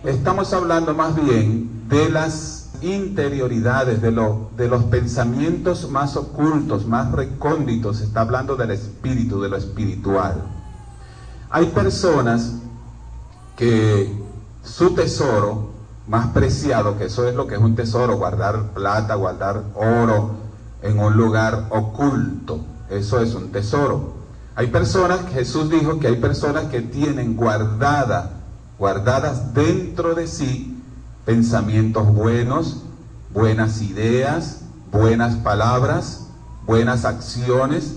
Estamos 0.04 0.54
hablando 0.54 0.94
más 0.94 1.14
bien 1.22 1.86
de 1.86 2.08
las 2.08 2.70
interioridades, 2.80 4.00
de, 4.00 4.12
lo, 4.12 4.48
de 4.56 4.66
los 4.66 4.84
pensamientos 4.84 5.90
más 5.90 6.16
ocultos, 6.16 6.86
más 6.86 7.12
recónditos, 7.12 8.00
está 8.00 8.22
hablando 8.22 8.56
del 8.56 8.70
espíritu, 8.70 9.42
de 9.42 9.50
lo 9.50 9.58
espiritual. 9.58 10.44
Hay 11.50 11.66
personas 11.66 12.54
que 13.54 14.18
su 14.62 14.94
tesoro 14.94 15.75
más 16.06 16.28
preciado, 16.28 16.98
que 16.98 17.06
eso 17.06 17.26
es 17.28 17.34
lo 17.34 17.46
que 17.46 17.56
es 17.56 17.60
un 17.60 17.74
tesoro, 17.74 18.16
guardar 18.16 18.72
plata, 18.74 19.14
guardar 19.14 19.62
oro 19.74 20.36
en 20.82 20.98
un 20.98 21.16
lugar 21.16 21.66
oculto, 21.70 22.60
eso 22.90 23.20
es 23.20 23.34
un 23.34 23.50
tesoro. 23.50 24.14
Hay 24.54 24.68
personas, 24.68 25.20
Jesús 25.32 25.68
dijo 25.68 25.98
que 25.98 26.06
hay 26.06 26.16
personas 26.16 26.64
que 26.66 26.80
tienen 26.80 27.36
guardada, 27.36 28.30
guardadas 28.78 29.52
dentro 29.52 30.14
de 30.14 30.26
sí 30.26 30.72
pensamientos 31.26 32.06
buenos, 32.14 32.84
buenas 33.34 33.82
ideas, 33.82 34.60
buenas 34.92 35.34
palabras, 35.34 36.28
buenas 36.64 37.04
acciones, 37.04 37.96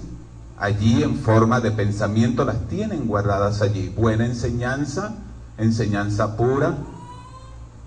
allí 0.58 1.04
en 1.04 1.16
forma 1.16 1.62
de 1.62 1.70
pensamiento 1.72 2.44
las 2.44 2.68
tienen 2.68 3.06
guardadas 3.06 3.62
allí. 3.62 3.90
Buena 3.96 4.26
enseñanza, 4.26 5.14
enseñanza 5.60 6.36
pura, 6.36 6.76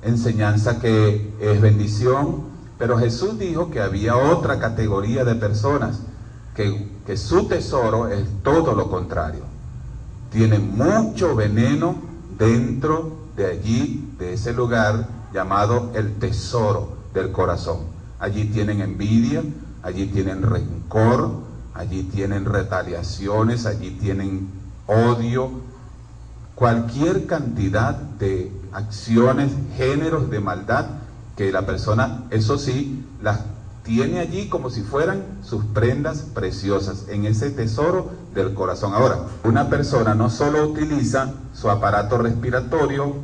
enseñanza 0.03 0.81
que 0.81 1.35
es 1.41 1.61
bendición. 1.61 2.53
Pero 2.79 2.99
Jesús 2.99 3.39
dijo 3.39 3.71
que 3.71 3.81
había 3.81 4.17
otra 4.17 4.59
categoría 4.59 5.25
de 5.25 5.35
personas, 5.35 6.01
que, 6.55 6.91
que 7.07 7.17
su 7.17 7.47
tesoro 7.47 8.09
es 8.09 8.27
todo 8.43 8.75
lo 8.75 8.91
contrario. 8.91 9.45
Tiene 10.31 10.59
mucho 10.59 11.37
veneno 11.37 11.97
dentro 12.39 13.17
de 13.37 13.47
allí, 13.47 14.13
de 14.19 14.35
ese 14.35 14.53
lugar, 14.53 15.07
llamado 15.33 15.91
el 15.95 16.15
tesoro 16.19 16.97
del 17.15 17.31
corazón. 17.33 17.81
Allí 18.19 18.45
tienen 18.47 18.81
envidia, 18.81 19.43
allí 19.83 20.07
tienen 20.07 20.43
rencor, 20.43 21.31
allí 21.75 22.05
tienen 22.05 22.45
retaliaciones, 22.45 23.67
allí 23.67 23.93
tienen 23.93 24.49
odio, 24.87 25.51
cualquier 26.55 27.27
cantidad 27.27 27.95
de 27.95 28.53
acciones, 28.73 29.53
géneros 29.77 30.31
de 30.31 30.41
maldad 30.41 30.87
que 31.37 31.53
la 31.53 31.67
persona, 31.67 32.25
eso 32.31 32.59
sí, 32.59 33.05
las 33.23 33.41
tiene 33.83 34.21
allí 34.21 34.49
como 34.49 34.71
si 34.71 34.83
fueran 34.83 35.23
sus 35.43 35.65
prendas 35.65 36.23
preciosas 36.35 37.07
en 37.09 37.25
ese 37.25 37.51
tesoro 37.51 38.11
del 38.35 38.55
corazón. 38.55 38.95
Ahora, 38.95 39.19
una 39.45 39.69
persona 39.69 40.15
no 40.15 40.31
solo 40.31 40.69
utiliza 40.69 41.33
su 41.53 41.69
aparato 41.69 42.19
respiratorio 42.19 43.15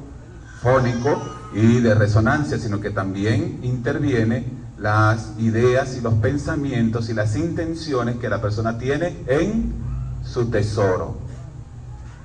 fónico, 0.60 1.20
y 1.52 1.80
de 1.80 1.94
resonancia, 1.94 2.58
sino 2.58 2.80
que 2.80 2.90
también 2.90 3.60
interviene 3.62 4.46
las 4.78 5.32
ideas 5.38 5.96
y 5.96 6.00
los 6.00 6.14
pensamientos 6.14 7.08
y 7.08 7.14
las 7.14 7.36
intenciones 7.36 8.16
que 8.16 8.28
la 8.28 8.40
persona 8.40 8.78
tiene 8.78 9.16
en 9.26 9.72
su 10.24 10.46
tesoro. 10.50 11.16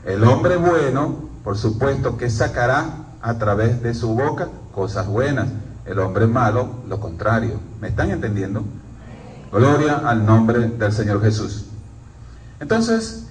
El 0.06 0.24
hombre 0.24 0.58
bueno, 0.58 1.30
por 1.44 1.58
supuesto, 1.58 2.18
que 2.18 2.30
sacará 2.30 3.03
a 3.24 3.40
través 3.40 3.82
de 3.82 3.96
su 3.96 4.14
boca 4.14 4.50
cosas 4.72 5.08
buenas. 5.08 5.48
El 5.86 5.98
hombre 5.98 6.28
malo, 6.28 6.84
lo 6.88 7.00
contrario. 7.00 7.60
¿Me 7.82 7.88
están 7.88 8.12
entendiendo? 8.12 8.64
Gloria 9.52 9.96
al 10.06 10.26
nombre 10.26 10.68
del 10.68 10.92
Señor 10.92 11.22
Jesús. 11.24 11.66
Entonces, 12.60 13.26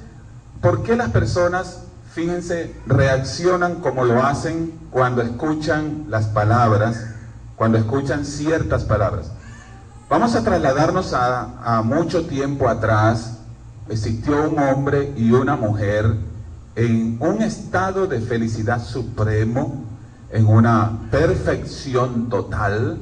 ¿por 0.60 0.82
qué 0.82 0.96
las 0.96 1.10
personas 1.10 1.82
fíjense, 2.12 2.74
reaccionan 2.86 3.76
como 3.76 4.04
lo 4.04 4.22
hacen 4.22 4.72
cuando 4.90 5.22
escuchan 5.22 6.04
las 6.08 6.26
palabras, 6.26 7.06
cuando 7.56 7.78
escuchan 7.78 8.24
ciertas 8.24 8.84
palabras. 8.84 9.30
Vamos 10.10 10.34
a 10.34 10.44
trasladarnos 10.44 11.14
a, 11.14 11.80
mucho 11.82 12.26
tiempo 12.26 12.68
atrás. 12.68 13.38
Existió 13.88 14.50
un 14.50 14.58
hombre 14.58 15.12
y 15.16 15.32
una 15.32 15.56
mujer 15.56 16.16
en 16.74 17.18
un 17.20 17.42
estado 17.42 18.06
de 18.06 18.20
felicidad 18.20 18.82
supremo, 18.82 19.84
en 20.30 20.46
una 20.46 20.98
perfección 21.10 22.28
total, 22.28 22.98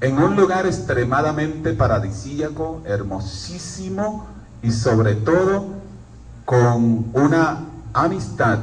en 0.00 0.18
un 0.18 0.36
lugar 0.36 0.66
extremadamente 0.66 1.74
paradisíaco, 1.74 2.80
hermosísimo 2.86 4.26
y 4.62 4.70
sobre 4.70 5.14
todo 5.16 5.66
con 6.46 7.10
una 7.12 7.64
amistad 7.92 8.60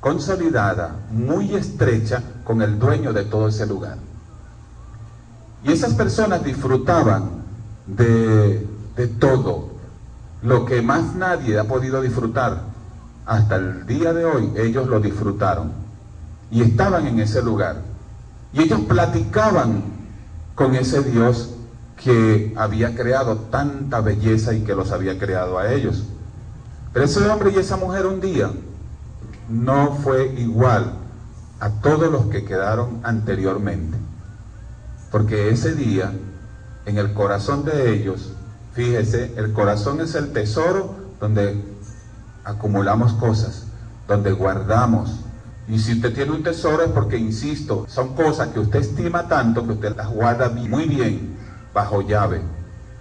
consolidada, 0.00 0.96
muy 1.10 1.54
estrecha 1.54 2.22
con 2.44 2.62
el 2.62 2.78
dueño 2.78 3.12
de 3.12 3.24
todo 3.24 3.48
ese 3.48 3.66
lugar. 3.66 3.98
Y 5.64 5.72
esas 5.72 5.94
personas 5.94 6.44
disfrutaban 6.44 7.42
de, 7.86 8.64
de 8.94 9.06
todo, 9.08 9.70
lo 10.42 10.64
que 10.64 10.80
más 10.80 11.16
nadie 11.16 11.58
ha 11.58 11.64
podido 11.64 12.00
disfrutar. 12.00 12.75
Hasta 13.26 13.56
el 13.56 13.86
día 13.86 14.12
de 14.12 14.24
hoy 14.24 14.52
ellos 14.56 14.86
lo 14.86 15.00
disfrutaron 15.00 15.72
y 16.50 16.62
estaban 16.62 17.06
en 17.06 17.18
ese 17.18 17.42
lugar. 17.42 17.82
Y 18.52 18.62
ellos 18.62 18.80
platicaban 18.88 19.82
con 20.54 20.76
ese 20.76 21.02
Dios 21.02 21.50
que 22.02 22.54
había 22.56 22.94
creado 22.94 23.36
tanta 23.50 24.00
belleza 24.00 24.54
y 24.54 24.62
que 24.62 24.74
los 24.74 24.92
había 24.92 25.18
creado 25.18 25.58
a 25.58 25.72
ellos. 25.72 26.04
Pero 26.92 27.04
ese 27.04 27.28
hombre 27.28 27.52
y 27.54 27.58
esa 27.58 27.76
mujer 27.76 28.06
un 28.06 28.20
día 28.20 28.50
no 29.48 29.96
fue 29.96 30.32
igual 30.38 30.92
a 31.58 31.70
todos 31.70 32.10
los 32.10 32.26
que 32.26 32.44
quedaron 32.44 33.00
anteriormente. 33.02 33.98
Porque 35.10 35.50
ese 35.50 35.74
día, 35.74 36.12
en 36.84 36.98
el 36.98 37.12
corazón 37.12 37.64
de 37.64 37.92
ellos, 37.92 38.32
fíjese, 38.72 39.34
el 39.36 39.52
corazón 39.52 40.00
es 40.00 40.14
el 40.14 40.32
tesoro 40.32 40.94
donde 41.20 41.75
acumulamos 42.46 43.12
cosas, 43.14 43.64
donde 44.06 44.32
guardamos. 44.32 45.20
Y 45.68 45.80
si 45.80 45.94
usted 45.94 46.14
tiene 46.14 46.30
un 46.30 46.44
tesoro 46.44 46.84
es 46.84 46.90
porque, 46.90 47.18
insisto, 47.18 47.86
son 47.88 48.14
cosas 48.14 48.48
que 48.48 48.60
usted 48.60 48.78
estima 48.78 49.26
tanto 49.26 49.66
que 49.66 49.72
usted 49.72 49.96
las 49.96 50.08
guarda 50.08 50.48
muy 50.48 50.86
bien 50.86 51.36
bajo 51.74 52.02
llave. 52.02 52.40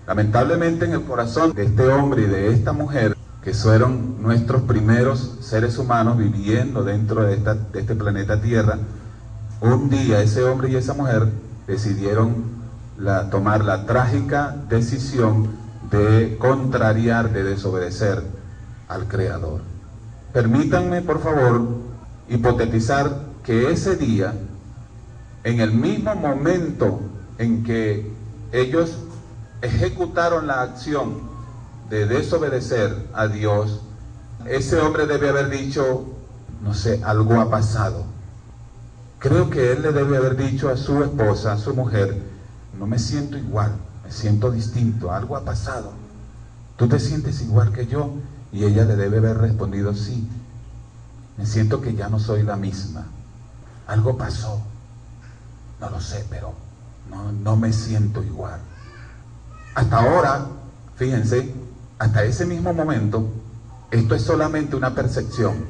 Lamentablemente 0.07 0.85
en 0.85 0.93
el 0.93 1.03
corazón 1.03 1.53
de 1.53 1.65
este 1.65 1.87
hombre 1.87 2.23
y 2.23 2.25
de 2.25 2.51
esta 2.51 2.73
mujer, 2.73 3.15
que 3.43 3.53
fueron 3.53 4.23
nuestros 4.23 4.63
primeros 4.63 5.37
seres 5.41 5.77
humanos 5.77 6.17
viviendo 6.17 6.83
dentro 6.83 7.21
de, 7.21 7.37
de 7.37 7.79
este 7.79 7.95
planeta 7.95 8.41
Tierra, 8.41 8.79
un 9.61 9.89
día 9.89 10.21
ese 10.21 10.43
hombre 10.43 10.71
y 10.71 10.75
esa 10.75 10.95
mujer 10.95 11.29
decidieron 11.67 12.55
tomar 13.29 13.63
la 13.63 13.85
trágica 13.85 14.55
decisión 14.67 15.49
de 15.91 16.37
contrariar, 16.39 17.31
de 17.31 17.43
desobedecer 17.43 18.23
al 18.87 19.07
Creador. 19.07 19.61
Permítanme, 20.33 21.01
por 21.01 21.21
favor, 21.21 21.67
hipotetizar 22.29 23.21
que 23.43 23.71
ese 23.71 23.95
día, 23.95 24.33
en 25.43 25.59
el 25.59 25.71
mismo 25.71 26.15
momento 26.15 26.99
en 27.37 27.63
que 27.63 28.11
ellos 28.51 28.97
ejecutaron 29.61 30.47
la 30.47 30.61
acción 30.61 31.21
de 31.89 32.05
desobedecer 32.05 33.07
a 33.13 33.27
Dios, 33.27 33.81
ese 34.45 34.79
hombre 34.79 35.05
debe 35.05 35.29
haber 35.29 35.49
dicho, 35.49 36.05
no 36.61 36.73
sé, 36.73 37.01
algo 37.03 37.39
ha 37.39 37.49
pasado. 37.49 38.05
Creo 39.19 39.49
que 39.49 39.71
él 39.71 39.81
le 39.81 39.91
debe 39.91 40.17
haber 40.17 40.35
dicho 40.35 40.69
a 40.69 40.77
su 40.77 41.03
esposa, 41.03 41.53
a 41.53 41.57
su 41.57 41.73
mujer, 41.73 42.21
no 42.77 42.85
me 42.85 42.99
siento 42.99 43.37
igual, 43.37 43.71
me 44.03 44.11
siento 44.11 44.51
distinto, 44.51 45.11
algo 45.11 45.37
ha 45.37 45.45
pasado. 45.45 45.93
¿Tú 46.77 46.87
te 46.87 46.99
sientes 46.99 47.41
igual 47.41 47.71
que 47.71 47.87
yo? 47.87 48.11
Y 48.51 48.63
ella 48.63 48.85
le 48.85 48.95
debe 48.95 49.17
haber 49.17 49.37
respondido, 49.37 49.93
sí, 49.93 50.27
me 51.37 51.45
siento 51.45 51.81
que 51.81 51.93
ya 51.93 52.09
no 52.09 52.19
soy 52.19 52.43
la 52.43 52.55
misma. 52.55 53.05
Algo 53.87 54.17
pasó. 54.17 54.61
No 55.79 55.89
lo 55.89 55.99
sé, 55.99 56.25
pero 56.29 56.53
no, 57.09 57.55
me 57.55 57.71
siento 57.73 58.23
igual. 58.23 58.59
Hasta 59.75 59.97
ahora, 59.97 60.45
fíjense, 60.95 61.53
hasta 61.99 62.23
ese 62.23 62.45
mismo 62.45 62.73
momento, 62.73 63.29
esto 63.91 64.15
es 64.15 64.21
solamente 64.21 64.75
una 64.75 64.95
percepción. 64.95 65.65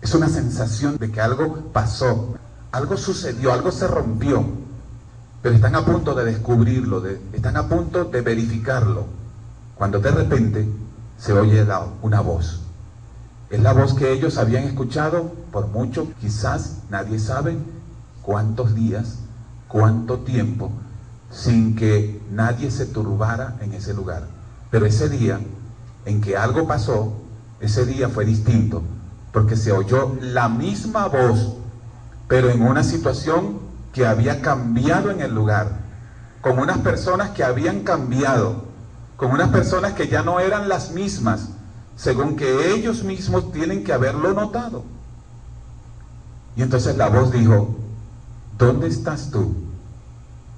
Es 0.00 0.14
una 0.14 0.28
sensación 0.28 0.98
de 0.98 1.10
que 1.10 1.20
algo 1.20 1.70
pasó, 1.72 2.34
algo 2.72 2.96
sucedió, 2.96 3.52
algo 3.52 3.70
se 3.70 3.86
rompió. 3.86 4.44
Pero 5.40 5.54
están 5.54 5.76
a 5.76 5.84
punto 5.84 6.14
de 6.14 6.24
descubrirlo, 6.24 7.00
de, 7.00 7.20
están 7.32 7.56
a 7.56 7.68
punto 7.68 8.04
de 8.04 8.20
verificarlo. 8.20 9.06
Cuando 9.76 9.98
de 10.00 10.10
repente 10.10 10.68
se 11.18 11.32
oye 11.32 11.66
una 12.02 12.20
voz. 12.20 12.60
Es 13.50 13.60
la 13.60 13.72
voz 13.72 13.94
que 13.94 14.12
ellos 14.12 14.38
habían 14.38 14.64
escuchado 14.64 15.32
por 15.52 15.68
mucho, 15.68 16.08
quizás 16.20 16.78
nadie 16.90 17.18
sabe 17.18 17.56
cuántos 18.22 18.74
días, 18.74 19.18
cuánto 19.68 20.20
tiempo, 20.20 20.70
sin 21.30 21.76
que 21.76 22.20
nadie 22.30 22.70
se 22.70 22.86
turbara 22.86 23.56
en 23.60 23.72
ese 23.72 23.94
lugar. 23.94 24.26
Pero 24.70 24.86
ese 24.86 25.08
día 25.08 25.40
en 26.04 26.20
que 26.20 26.36
algo 26.36 26.66
pasó, 26.66 27.12
ese 27.60 27.86
día 27.86 28.08
fue 28.08 28.24
distinto, 28.24 28.82
porque 29.32 29.56
se 29.56 29.72
oyó 29.72 30.16
la 30.20 30.48
misma 30.48 31.06
voz, 31.06 31.54
pero 32.28 32.50
en 32.50 32.62
una 32.62 32.82
situación 32.82 33.58
que 33.92 34.06
había 34.06 34.42
cambiado 34.42 35.10
en 35.10 35.20
el 35.20 35.34
lugar, 35.34 35.68
con 36.40 36.58
unas 36.58 36.78
personas 36.78 37.30
que 37.30 37.44
habían 37.44 37.80
cambiado, 37.80 38.64
con 39.16 39.30
unas 39.30 39.50
personas 39.50 39.92
que 39.92 40.08
ya 40.08 40.22
no 40.22 40.40
eran 40.40 40.68
las 40.68 40.90
mismas, 40.90 41.48
según 41.96 42.36
que 42.36 42.74
ellos 42.74 43.04
mismos 43.04 43.52
tienen 43.52 43.84
que 43.84 43.92
haberlo 43.92 44.32
notado. 44.32 44.84
Y 46.56 46.62
entonces 46.62 46.96
la 46.96 47.08
voz 47.08 47.32
dijo, 47.32 47.76
¿dónde 48.58 48.88
estás 48.88 49.30
tú? 49.30 49.54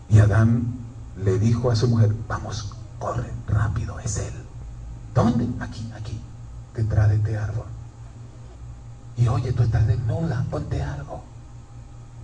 Y 0.08 0.18
Adán 0.18 0.74
le 1.22 1.38
dijo 1.38 1.70
a 1.70 1.76
su 1.76 1.88
mujer, 1.88 2.14
vamos, 2.28 2.74
corre, 2.98 3.30
rápido, 3.46 3.98
es 4.00 4.18
él. 4.18 4.34
¿Dónde? 5.14 5.48
Aquí, 5.60 5.90
aquí, 5.96 6.20
detrás 6.74 7.08
de 7.08 7.16
este 7.16 7.36
árbol. 7.36 7.66
Y 9.16 9.28
oye, 9.28 9.52
tú 9.52 9.62
estás 9.62 9.86
desnuda, 9.86 10.44
ponte 10.50 10.82
algo. 10.82 11.22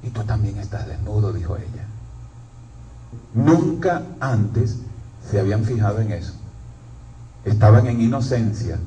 Y 0.03 0.11
tú 0.11 0.23
también 0.25 0.59
estás 0.59 0.87
desnudo, 0.87 1.33
dijo 1.33 1.57
ella. 1.57 1.87
Nunca 3.35 4.03
antes 4.21 4.79
se 5.31 5.41
habían 5.41 5.65
fijado 5.65 6.01
en 6.01 6.13
eso. 6.13 6.35
Estaban 7.45 7.87
en 7.87 8.01
inocencia. 8.01 8.79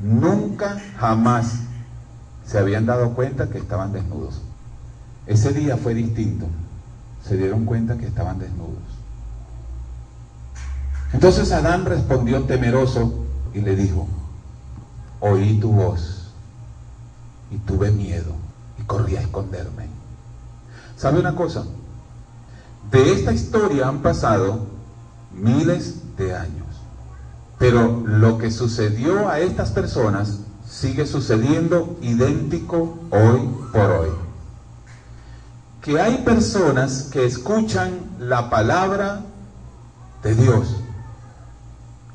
Nunca, 0.00 0.80
jamás 0.98 1.60
se 2.46 2.58
habían 2.58 2.86
dado 2.86 3.14
cuenta 3.14 3.48
que 3.48 3.58
estaban 3.58 3.92
desnudos. 3.92 4.40
Ese 5.26 5.52
día 5.52 5.76
fue 5.76 5.94
distinto. 5.94 6.46
Se 7.22 7.36
dieron 7.36 7.64
cuenta 7.64 7.98
que 7.98 8.06
estaban 8.06 8.38
desnudos. 8.38 8.82
Entonces 11.12 11.52
Adán 11.52 11.84
respondió 11.84 12.44
temeroso 12.44 13.24
y 13.54 13.60
le 13.60 13.76
dijo, 13.76 14.06
oí 15.20 15.58
tu 15.58 15.72
voz 15.72 16.32
y 17.50 17.58
tuve 17.58 17.90
miedo 17.90 18.34
y 18.78 18.82
corrí 18.82 19.16
a 19.16 19.20
esconderme. 19.20 19.86
¿Sabe 20.96 21.20
una 21.20 21.34
cosa? 21.34 21.64
De 22.90 23.12
esta 23.12 23.32
historia 23.32 23.88
han 23.88 24.00
pasado 24.00 24.77
miles 25.40 26.16
de 26.16 26.34
años. 26.34 26.66
Pero 27.58 28.02
lo 28.06 28.38
que 28.38 28.50
sucedió 28.50 29.28
a 29.28 29.40
estas 29.40 29.70
personas 29.70 30.38
sigue 30.68 31.06
sucediendo 31.06 31.96
idéntico 32.02 32.98
hoy 33.10 33.48
por 33.72 33.90
hoy. 33.90 34.10
Que 35.82 36.00
hay 36.00 36.18
personas 36.18 37.08
que 37.12 37.24
escuchan 37.24 38.00
la 38.20 38.50
palabra 38.50 39.22
de 40.22 40.34
Dios, 40.34 40.76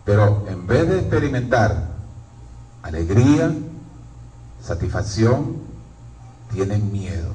pero 0.05 0.45
en 0.47 0.67
vez 0.67 0.87
de 0.87 0.99
experimentar 0.99 1.87
alegría, 2.83 3.51
satisfacción, 4.61 5.57
tienen 6.51 6.91
miedo 6.91 7.33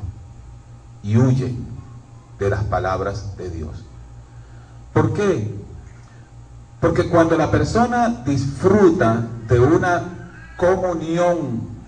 y 1.03 1.16
huyen 1.16 1.66
de 2.38 2.51
las 2.51 2.64
palabras 2.64 3.37
de 3.37 3.51
Dios. 3.51 3.85
¿Por 4.92 5.14
qué? 5.14 5.58
Porque 6.80 7.08
cuando 7.08 7.36
la 7.36 7.50
persona 7.50 8.22
disfruta 8.24 9.26
de 9.48 9.58
una 9.58 10.02
comunión 10.56 11.78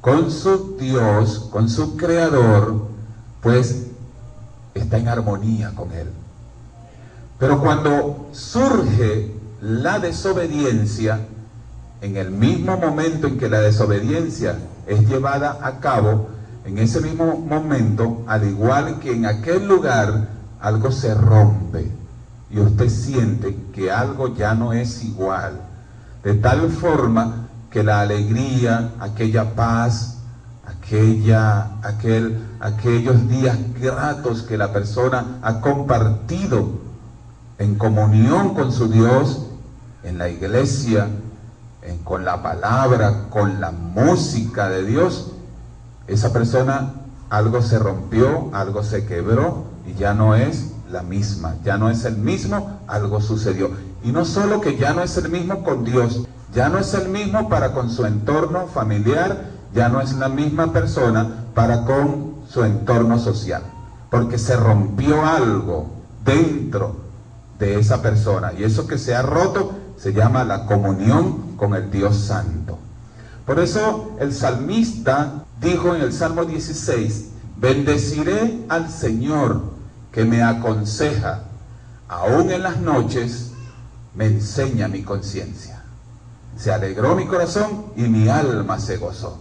con 0.00 0.30
su 0.30 0.76
Dios, 0.76 1.48
con 1.50 1.68
su 1.68 1.96
Creador, 1.96 2.88
pues 3.40 3.86
está 4.74 4.98
en 4.98 5.08
armonía 5.08 5.72
con 5.74 5.92
Él. 5.92 6.10
Pero 7.38 7.60
cuando 7.60 8.28
surge 8.32 9.32
la 9.62 9.98
desobediencia, 9.98 11.20
en 12.02 12.16
el 12.18 12.30
mismo 12.30 12.76
momento 12.76 13.26
en 13.28 13.38
que 13.38 13.48
la 13.48 13.60
desobediencia 13.60 14.58
es 14.86 15.08
llevada 15.08 15.58
a 15.62 15.80
cabo, 15.80 16.28
en 16.66 16.78
ese 16.78 17.00
mismo 17.00 17.36
momento, 17.38 18.24
al 18.26 18.46
igual 18.46 18.98
que 19.00 19.12
en 19.12 19.24
aquel 19.24 19.66
lugar, 19.66 20.28
algo 20.60 20.92
se 20.92 21.14
rompe 21.14 22.03
y 22.54 22.60
usted 22.60 22.88
siente 22.88 23.56
que 23.74 23.90
algo 23.90 24.32
ya 24.36 24.54
no 24.54 24.72
es 24.72 25.02
igual. 25.02 25.60
De 26.22 26.34
tal 26.34 26.70
forma 26.70 27.48
que 27.68 27.82
la 27.82 28.00
alegría, 28.00 28.92
aquella 29.00 29.56
paz, 29.56 30.18
aquella, 30.64 31.72
aquel, 31.82 32.38
aquellos 32.60 33.28
días 33.28 33.58
gratos 33.80 34.42
que 34.42 34.56
la 34.56 34.72
persona 34.72 35.40
ha 35.42 35.60
compartido 35.60 36.78
en 37.58 37.74
comunión 37.74 38.54
con 38.54 38.70
su 38.70 38.88
Dios, 38.88 39.46
en 40.04 40.18
la 40.18 40.28
iglesia, 40.28 41.08
con 42.04 42.24
la 42.24 42.40
palabra, 42.40 43.30
con 43.30 43.60
la 43.60 43.72
música 43.72 44.68
de 44.68 44.84
Dios, 44.84 45.32
esa 46.06 46.32
persona 46.32 46.92
algo 47.30 47.62
se 47.62 47.80
rompió, 47.80 48.50
algo 48.52 48.84
se 48.84 49.06
quebró 49.06 49.64
y 49.88 49.94
ya 49.94 50.14
no 50.14 50.36
es 50.36 50.73
la 50.94 51.02
misma, 51.02 51.56
ya 51.64 51.76
no 51.76 51.90
es 51.90 52.04
el 52.04 52.16
mismo, 52.16 52.80
algo 52.86 53.20
sucedió. 53.20 53.72
Y 54.04 54.12
no 54.12 54.24
solo 54.24 54.60
que 54.60 54.76
ya 54.76 54.94
no 54.94 55.02
es 55.02 55.16
el 55.16 55.28
mismo 55.28 55.64
con 55.64 55.84
Dios, 55.84 56.24
ya 56.54 56.68
no 56.68 56.78
es 56.78 56.94
el 56.94 57.08
mismo 57.08 57.48
para 57.48 57.72
con 57.72 57.90
su 57.90 58.06
entorno 58.06 58.68
familiar, 58.68 59.50
ya 59.74 59.88
no 59.88 60.00
es 60.00 60.14
la 60.14 60.28
misma 60.28 60.72
persona 60.72 61.46
para 61.52 61.84
con 61.84 62.36
su 62.48 62.62
entorno 62.62 63.18
social, 63.18 63.64
porque 64.08 64.38
se 64.38 64.56
rompió 64.56 65.26
algo 65.26 65.88
dentro 66.24 66.94
de 67.58 67.80
esa 67.80 68.00
persona. 68.00 68.52
Y 68.56 68.62
eso 68.62 68.86
que 68.86 68.96
se 68.96 69.16
ha 69.16 69.22
roto 69.22 69.72
se 69.98 70.12
llama 70.12 70.44
la 70.44 70.64
comunión 70.66 71.56
con 71.56 71.74
el 71.74 71.90
Dios 71.90 72.16
Santo. 72.16 72.78
Por 73.44 73.58
eso 73.58 74.12
el 74.20 74.32
salmista 74.32 75.44
dijo 75.60 75.94
en 75.96 76.02
el 76.02 76.12
Salmo 76.12 76.44
16, 76.44 77.30
bendeciré 77.56 78.64
al 78.68 78.88
Señor 78.88 79.73
que 80.14 80.24
me 80.24 80.44
aconseja, 80.44 81.42
aún 82.08 82.52
en 82.52 82.62
las 82.62 82.78
noches 82.78 83.50
me 84.14 84.26
enseña 84.26 84.86
mi 84.86 85.02
conciencia. 85.02 85.82
Se 86.56 86.72
alegró 86.72 87.16
mi 87.16 87.26
corazón 87.26 87.86
y 87.96 88.02
mi 88.02 88.28
alma 88.28 88.78
se 88.78 88.96
gozó. 88.96 89.38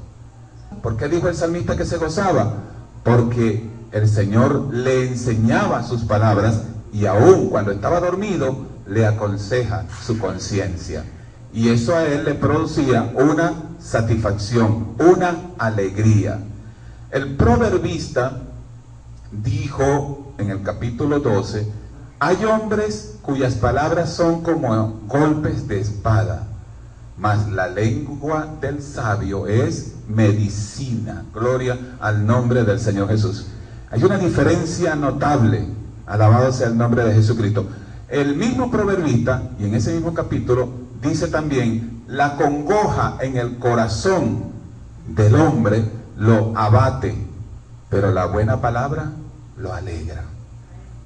¿Por 0.81 0.97
qué 0.97 1.07
dijo 1.07 1.29
el 1.29 1.36
salmista 1.36 1.77
que 1.77 1.86
se 1.86 1.97
gozaba? 1.97 2.55
Porque 3.03 3.69
el 3.91 4.09
Señor 4.09 4.73
le 4.73 5.09
enseñaba 5.09 5.83
sus 5.83 6.05
palabras 6.05 6.63
y 6.91 7.05
aún 7.05 7.49
cuando 7.49 7.71
estaba 7.71 7.99
dormido 7.99 8.65
le 8.88 9.05
aconseja 9.05 9.86
su 10.03 10.17
conciencia. 10.17 11.05
Y 11.53 11.69
eso 11.69 11.95
a 11.95 12.03
él 12.05 12.25
le 12.25 12.33
producía 12.33 13.13
una 13.13 13.53
satisfacción, 13.79 14.95
una 14.97 15.38
alegría. 15.59 16.39
El 17.12 17.36
proverbista 17.36 18.41
dijo 19.31 20.22
en 20.43 20.51
el 20.51 20.62
capítulo 20.62 21.19
12, 21.19 21.67
hay 22.19 22.45
hombres 22.45 23.15
cuyas 23.21 23.56
palabras 23.56 24.13
son 24.13 24.43
como 24.43 24.99
golpes 25.08 25.67
de 25.67 25.79
espada, 25.79 26.47
mas 27.17 27.49
la 27.49 27.67
lengua 27.67 28.47
del 28.62 28.82
sabio 28.82 29.47
es 29.47 29.93
medicina. 30.08 31.23
Gloria 31.34 31.77
al 31.99 32.25
nombre 32.25 32.63
del 32.63 32.79
Señor 32.79 33.08
Jesús. 33.10 33.47
Hay 33.89 34.03
una 34.03 34.17
diferencia 34.17 34.95
notable, 34.95 35.65
alabado 36.06 36.51
sea 36.51 36.67
el 36.67 36.77
nombre 36.77 37.03
de 37.03 37.13
Jesucristo. 37.13 37.67
El 38.10 38.36
mismo 38.36 38.69
proverbista, 38.69 39.43
y 39.60 39.65
en 39.65 39.75
ese 39.75 39.93
mismo 39.93 40.13
capítulo, 40.13 40.69
dice 41.01 41.27
también, 41.27 42.03
la 42.08 42.36
congoja 42.36 43.17
en 43.21 43.38
el 43.38 43.58
corazón 43.58 44.51
del 45.08 45.36
hombre 45.36 45.84
lo 46.17 46.58
abate, 46.58 47.15
pero 47.89 48.12
la 48.12 48.25
buena 48.25 48.62
palabra 48.62 49.12
lo 49.58 49.73
alegra. 49.73 50.33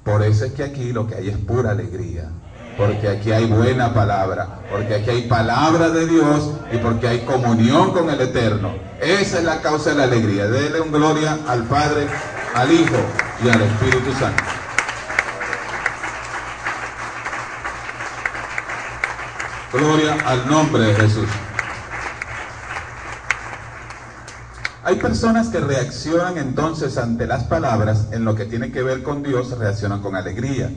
Por 0.08 0.22
eso 0.22 0.46
es 0.46 0.52
que 0.52 0.64
aquí 0.64 0.90
lo 0.90 1.06
que 1.06 1.16
hay 1.16 1.28
es 1.28 1.36
pura 1.36 1.72
alegría. 1.72 2.30
Porque 2.78 3.08
aquí 3.08 3.30
hay 3.30 3.44
buena 3.44 3.92
palabra, 3.92 4.60
porque 4.70 4.94
aquí 4.94 5.10
hay 5.10 5.22
palabra 5.28 5.90
de 5.90 6.06
Dios 6.06 6.50
y 6.72 6.78
porque 6.78 7.08
hay 7.08 7.18
comunión 7.26 7.92
con 7.92 8.08
el 8.08 8.18
Eterno. 8.18 8.72
Esa 9.02 9.38
es 9.38 9.44
la 9.44 9.60
causa 9.60 9.90
de 9.90 9.96
la 9.96 10.04
alegría. 10.04 10.46
Dele 10.46 10.80
un 10.80 10.92
gloria 10.92 11.36
al 11.46 11.64
Padre, 11.64 12.06
al 12.54 12.72
Hijo 12.72 12.96
y 13.44 13.50
al 13.50 13.60
Espíritu 13.60 14.12
Santo. 14.18 14.42
Gloria 19.72 20.16
al 20.24 20.48
nombre 20.48 20.84
de 20.84 20.94
Jesús. 20.94 21.28
Hay 24.88 24.96
personas 24.96 25.48
que 25.48 25.60
reaccionan 25.60 26.38
entonces 26.38 26.96
ante 26.96 27.26
las 27.26 27.44
palabras 27.44 28.06
en 28.10 28.24
lo 28.24 28.34
que 28.34 28.46
tiene 28.46 28.72
que 28.72 28.82
ver 28.82 29.02
con 29.02 29.22
Dios, 29.22 29.50
reaccionan 29.58 30.00
con 30.00 30.16
alegría. 30.16 30.70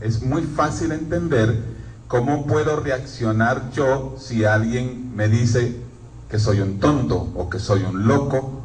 Es 0.00 0.22
muy 0.22 0.40
fácil 0.40 0.92
entender 0.92 1.62
cómo 2.08 2.46
puedo 2.46 2.80
reaccionar 2.80 3.70
yo 3.70 4.16
si 4.18 4.46
alguien 4.46 5.14
me 5.14 5.28
dice 5.28 5.76
que 6.30 6.38
soy 6.38 6.62
un 6.62 6.80
tonto 6.80 7.30
o 7.34 7.50
que 7.50 7.58
soy 7.58 7.82
un 7.82 8.08
loco. 8.08 8.62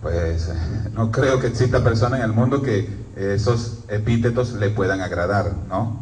Pues 0.00 0.50
no 0.94 1.12
creo 1.12 1.38
que 1.38 1.48
exista 1.48 1.84
persona 1.84 2.16
en 2.16 2.22
el 2.22 2.32
mundo 2.32 2.62
que 2.62 3.04
esos 3.16 3.80
epítetos 3.88 4.54
le 4.54 4.70
puedan 4.70 5.02
agradar, 5.02 5.52
¿no? 5.68 5.98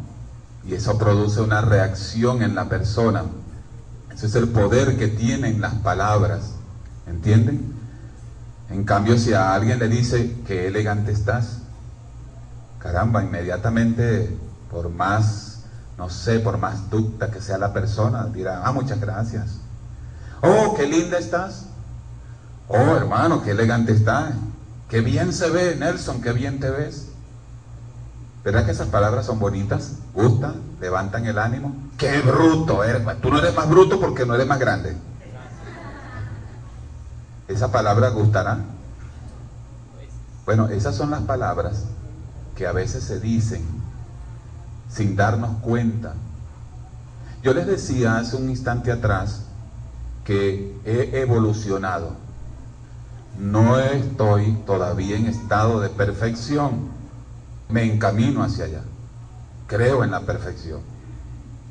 Y 0.65 0.75
eso 0.75 0.97
produce 0.97 1.41
una 1.41 1.59
reacción 1.59 2.41
en 2.41 2.55
la 2.55 2.69
persona. 2.69 3.25
Ese 4.13 4.27
es 4.27 4.35
el 4.35 4.47
poder 4.47 4.95
que 4.95 5.09
tienen 5.09 5.59
las 5.59 5.73
palabras. 5.73 6.53
¿Entienden? 7.05 7.72
En 8.73 8.85
cambio, 8.85 9.19
si 9.19 9.33
a 9.33 9.53
alguien 9.53 9.77
le 9.77 9.87
dice 9.87 10.35
que 10.47 10.65
elegante 10.65 11.11
estás, 11.11 11.59
caramba, 12.79 13.23
inmediatamente, 13.23 14.35
por 14.71 14.89
más, 14.89 15.65
no 15.95 16.09
sé, 16.09 16.39
por 16.39 16.57
más 16.57 16.89
ducta 16.89 17.29
que 17.29 17.39
sea 17.39 17.59
la 17.59 17.71
persona, 17.71 18.25
dirá, 18.33 18.63
ah, 18.65 18.71
muchas 18.71 18.99
gracias. 18.99 19.59
Oh, 20.41 20.73
qué 20.75 20.87
linda 20.87 21.19
estás. 21.19 21.67
Oh, 22.67 22.95
hermano, 22.95 23.43
qué 23.43 23.51
elegante 23.51 23.91
estás. 23.93 24.33
Qué 24.89 25.01
bien 25.01 25.33
se 25.33 25.51
ve, 25.51 25.75
Nelson, 25.75 26.19
qué 26.19 26.33
bien 26.33 26.59
te 26.59 26.71
ves. 26.71 27.09
¿Verdad 28.43 28.65
que 28.65 28.71
esas 28.71 28.87
palabras 28.87 29.27
son 29.27 29.37
bonitas? 29.37 29.97
Gustan, 30.15 30.55
levantan 30.81 31.27
el 31.27 31.37
ánimo. 31.37 31.75
¡Qué 31.95 32.21
bruto 32.21 32.83
eres! 32.83 33.03
Tú 33.21 33.29
no 33.29 33.37
eres 33.37 33.53
más 33.53 33.69
bruto 33.69 33.99
porque 33.99 34.25
no 34.25 34.33
eres 34.33 34.47
más 34.47 34.57
grande. 34.57 34.97
¿Esa 37.47 37.71
palabra 37.71 38.09
gustará? 38.09 38.59
Bueno, 40.45 40.67
esas 40.67 40.95
son 40.95 41.11
las 41.11 41.21
palabras 41.21 41.85
que 42.55 42.67
a 42.67 42.71
veces 42.71 43.03
se 43.03 43.19
dicen 43.19 43.63
sin 44.89 45.15
darnos 45.15 45.57
cuenta. 45.61 46.13
Yo 47.41 47.53
les 47.53 47.67
decía 47.67 48.17
hace 48.17 48.35
un 48.35 48.49
instante 48.49 48.91
atrás 48.91 49.43
que 50.23 50.77
he 50.85 51.19
evolucionado. 51.19 52.11
No 53.37 53.79
estoy 53.79 54.53
todavía 54.65 55.17
en 55.17 55.25
estado 55.25 55.81
de 55.81 55.89
perfección 55.89 56.93
me 57.73 57.83
encamino 57.91 58.43
hacia 58.43 58.65
allá. 58.65 58.83
Creo 59.67 60.03
en 60.03 60.11
la 60.11 60.21
perfección. 60.21 60.81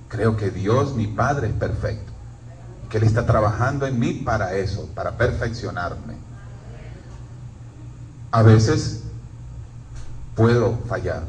Creo 0.08 0.36
que 0.36 0.50
Dios, 0.50 0.94
mi 0.96 1.06
Padre, 1.06 1.48
es 1.48 1.54
perfecto. 1.54 2.11
Que 2.92 2.98
Él 2.98 3.04
está 3.04 3.24
trabajando 3.24 3.86
en 3.86 3.98
mí 3.98 4.12
para 4.12 4.54
eso, 4.54 4.86
para 4.94 5.12
perfeccionarme. 5.12 6.12
A 8.30 8.42
veces 8.42 9.04
puedo 10.36 10.76
fallar. 10.86 11.22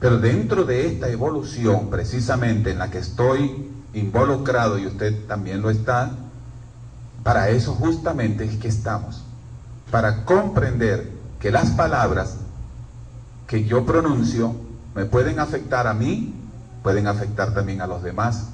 Pero 0.00 0.18
dentro 0.18 0.64
de 0.64 0.88
esta 0.88 1.08
evolución, 1.10 1.90
precisamente 1.90 2.72
en 2.72 2.80
la 2.80 2.90
que 2.90 2.98
estoy 2.98 3.70
involucrado 3.92 4.76
y 4.76 4.88
usted 4.88 5.28
también 5.28 5.62
lo 5.62 5.70
está, 5.70 6.10
para 7.22 7.50
eso 7.50 7.72
justamente 7.74 8.42
es 8.42 8.56
que 8.56 8.66
estamos. 8.66 9.22
Para 9.92 10.24
comprender 10.24 11.08
que 11.38 11.52
las 11.52 11.70
palabras 11.70 12.38
que 13.46 13.62
yo 13.62 13.86
pronuncio 13.86 14.56
me 14.96 15.04
pueden 15.04 15.38
afectar 15.38 15.86
a 15.86 15.94
mí, 15.94 16.34
pueden 16.82 17.06
afectar 17.06 17.54
también 17.54 17.80
a 17.80 17.86
los 17.86 18.02
demás. 18.02 18.48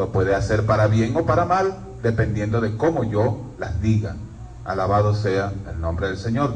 Lo 0.00 0.12
puede 0.12 0.34
hacer 0.34 0.64
para 0.64 0.86
bien 0.86 1.14
o 1.14 1.26
para 1.26 1.44
mal, 1.44 1.74
dependiendo 2.02 2.62
de 2.62 2.74
cómo 2.74 3.04
yo 3.04 3.52
las 3.58 3.82
diga. 3.82 4.16
Alabado 4.64 5.14
sea 5.14 5.52
el 5.70 5.78
nombre 5.78 6.06
del 6.06 6.16
Señor. 6.16 6.54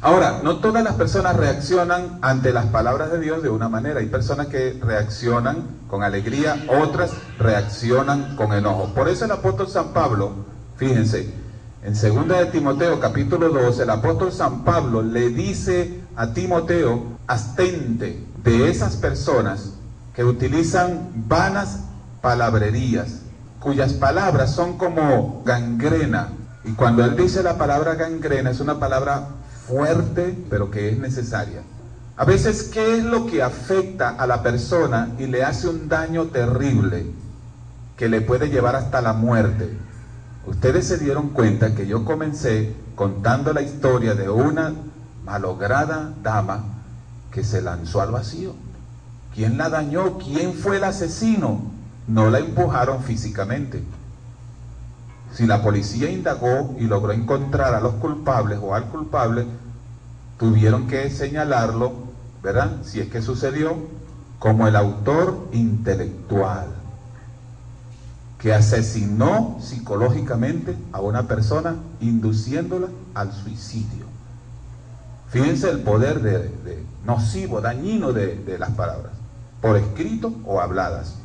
Ahora, 0.00 0.40
no 0.42 0.60
todas 0.60 0.82
las 0.82 0.94
personas 0.94 1.36
reaccionan 1.36 2.18
ante 2.22 2.54
las 2.54 2.64
palabras 2.68 3.12
de 3.12 3.20
Dios 3.20 3.42
de 3.42 3.50
una 3.50 3.68
manera. 3.68 4.00
Hay 4.00 4.06
personas 4.06 4.46
que 4.46 4.80
reaccionan 4.82 5.58
con 5.90 6.02
alegría, 6.02 6.64
otras 6.82 7.10
reaccionan 7.38 8.34
con 8.34 8.54
enojo. 8.54 8.94
Por 8.94 9.10
eso 9.10 9.26
el 9.26 9.32
apóstol 9.32 9.68
San 9.68 9.88
Pablo, 9.88 10.32
fíjense, 10.78 11.30
en 11.82 11.92
2 11.92 12.28
de 12.28 12.46
Timoteo 12.46 12.98
capítulo 12.98 13.50
2, 13.50 13.80
el 13.80 13.90
apóstol 13.90 14.32
San 14.32 14.64
Pablo 14.64 15.02
le 15.02 15.28
dice 15.28 16.00
a 16.16 16.32
Timoteo, 16.32 17.18
astente 17.26 18.24
de 18.42 18.70
esas 18.70 18.96
personas 18.96 19.72
que 20.14 20.24
utilizan 20.24 21.10
vanas 21.28 21.80
palabrerías, 22.26 23.20
cuyas 23.60 23.92
palabras 23.92 24.50
son 24.50 24.76
como 24.78 25.44
gangrena. 25.44 26.30
Y 26.64 26.72
cuando 26.72 27.04
él 27.04 27.14
dice 27.14 27.40
la 27.44 27.56
palabra 27.56 27.94
gangrena 27.94 28.50
es 28.50 28.58
una 28.58 28.80
palabra 28.80 29.28
fuerte, 29.68 30.36
pero 30.50 30.68
que 30.68 30.88
es 30.88 30.98
necesaria. 30.98 31.62
A 32.16 32.24
veces, 32.24 32.64
¿qué 32.64 32.96
es 32.96 33.04
lo 33.04 33.26
que 33.26 33.44
afecta 33.44 34.08
a 34.08 34.26
la 34.26 34.42
persona 34.42 35.10
y 35.20 35.26
le 35.26 35.44
hace 35.44 35.68
un 35.68 35.88
daño 35.88 36.24
terrible 36.24 37.06
que 37.96 38.08
le 38.08 38.20
puede 38.22 38.50
llevar 38.50 38.74
hasta 38.74 39.00
la 39.00 39.12
muerte? 39.12 39.78
Ustedes 40.48 40.84
se 40.88 40.98
dieron 40.98 41.28
cuenta 41.28 41.76
que 41.76 41.86
yo 41.86 42.04
comencé 42.04 42.74
contando 42.96 43.52
la 43.52 43.62
historia 43.62 44.16
de 44.16 44.28
una 44.28 44.74
malograda 45.24 46.12
dama 46.24 46.64
que 47.30 47.44
se 47.44 47.62
lanzó 47.62 48.00
al 48.00 48.10
vacío. 48.10 48.52
¿Quién 49.32 49.58
la 49.58 49.68
dañó? 49.68 50.18
¿Quién 50.18 50.54
fue 50.54 50.78
el 50.78 50.84
asesino? 50.84 51.75
No 52.08 52.30
la 52.30 52.38
empujaron 52.38 53.02
físicamente. 53.02 53.82
Si 55.32 55.46
la 55.46 55.62
policía 55.62 56.10
indagó 56.10 56.74
y 56.78 56.84
logró 56.84 57.12
encontrar 57.12 57.74
a 57.74 57.80
los 57.80 57.94
culpables 57.94 58.58
o 58.62 58.74
al 58.74 58.86
culpable, 58.86 59.46
tuvieron 60.38 60.86
que 60.86 61.10
señalarlo, 61.10 61.92
¿verdad? 62.42 62.82
Si 62.82 63.00
es 63.00 63.08
que 63.08 63.20
sucedió, 63.20 63.76
como 64.38 64.68
el 64.68 64.76
autor 64.76 65.48
intelectual 65.52 66.68
que 68.38 68.52
asesinó 68.52 69.58
psicológicamente 69.60 70.76
a 70.92 71.00
una 71.00 71.26
persona 71.26 71.76
induciéndola 72.00 72.88
al 73.14 73.32
suicidio. 73.32 74.06
Fíjense 75.30 75.68
el 75.70 75.80
poder 75.80 76.20
de, 76.20 76.84
nocivo, 77.04 77.60
dañino 77.60 78.12
de, 78.12 78.56
las 78.58 78.70
palabras. 78.70 79.12
por 79.60 79.76
escrito 79.76 80.32
o 80.44 80.60
habladas. 80.60 81.16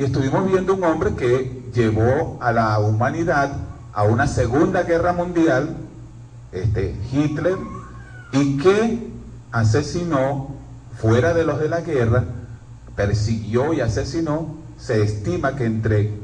Y 0.00 0.04
estuvimos 0.04 0.46
viendo 0.46 0.72
un 0.72 0.82
hombre 0.82 1.14
que 1.14 1.70
llevó 1.74 2.38
a 2.40 2.52
la 2.52 2.78
humanidad 2.78 3.52
a 3.92 4.04
una 4.04 4.26
segunda 4.26 4.84
guerra 4.84 5.12
mundial, 5.12 5.76
este, 6.52 6.96
Hitler, 7.12 7.58
y 8.32 8.56
que 8.56 9.12
asesinó 9.52 10.54
fuera 10.98 11.34
de 11.34 11.44
los 11.44 11.60
de 11.60 11.68
la 11.68 11.82
guerra, 11.82 12.24
persiguió 12.96 13.74
y 13.74 13.82
asesinó, 13.82 14.54
se 14.78 15.02
estima 15.02 15.54
que 15.54 15.66
entre 15.66 16.14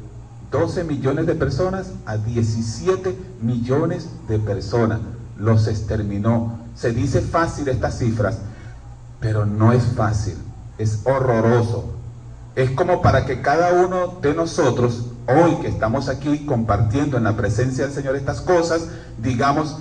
12 0.50 0.84
millones 0.84 1.26
de 1.26 1.34
personas 1.34 1.92
a 2.06 2.16
17 2.16 3.14
millones 3.42 4.08
de 4.26 4.38
personas 4.38 5.00
los 5.36 5.68
exterminó. 5.68 6.60
Se 6.74 6.92
dice 6.92 7.20
fácil 7.20 7.68
estas 7.68 7.98
cifras, 7.98 8.38
pero 9.20 9.44
no 9.44 9.74
es 9.74 9.84
fácil, 9.84 10.38
es 10.78 11.02
horroroso. 11.04 11.95
Es 12.56 12.70
como 12.70 13.02
para 13.02 13.26
que 13.26 13.42
cada 13.42 13.84
uno 13.84 14.18
de 14.22 14.32
nosotros, 14.32 15.10
hoy 15.28 15.56
que 15.60 15.68
estamos 15.68 16.08
aquí 16.08 16.46
compartiendo 16.46 17.18
en 17.18 17.24
la 17.24 17.36
presencia 17.36 17.84
del 17.84 17.92
Señor 17.92 18.16
estas 18.16 18.40
cosas, 18.40 18.88
digamos, 19.18 19.80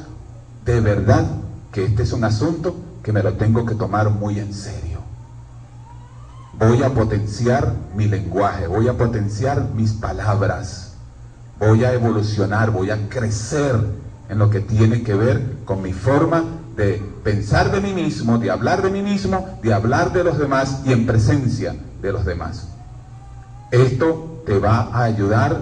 de 0.65 0.81
verdad 0.81 1.25
que 1.71 1.85
este 1.85 2.03
es 2.03 2.11
un 2.11 2.25
asunto 2.25 2.75
que 3.01 3.13
me 3.13 3.23
lo 3.23 3.35
tengo 3.35 3.65
que 3.65 3.75
tomar 3.75 4.09
muy 4.09 4.39
en 4.39 4.53
serio. 4.53 4.99
Voy 6.59 6.83
a 6.83 6.93
potenciar 6.93 7.71
mi 7.95 8.07
lenguaje, 8.07 8.67
voy 8.67 8.89
a 8.89 8.97
potenciar 8.97 9.69
mis 9.73 9.93
palabras, 9.93 10.95
voy 11.57 11.85
a 11.85 11.93
evolucionar, 11.93 12.71
voy 12.71 12.91
a 12.91 13.07
crecer 13.07 13.73
en 14.27 14.37
lo 14.37 14.49
que 14.49 14.59
tiene 14.59 15.01
que 15.01 15.13
ver 15.13 15.59
con 15.63 15.81
mi 15.81 15.93
forma 15.93 16.43
de 16.75 17.01
pensar 17.23 17.71
de 17.71 17.79
mí 17.79 17.93
mismo, 17.93 18.37
de 18.37 18.51
hablar 18.51 18.81
de 18.81 18.89
mí 18.89 19.01
mismo, 19.01 19.59
de 19.63 19.73
hablar 19.73 20.11
de 20.11 20.25
los 20.25 20.37
demás 20.37 20.81
y 20.85 20.91
en 20.91 21.05
presencia 21.05 21.73
de 22.05 22.13
los 22.13 22.25
demás. 22.25 22.67
Esto 23.71 24.43
te 24.45 24.57
va 24.59 24.89
a 24.93 25.03
ayudar 25.03 25.59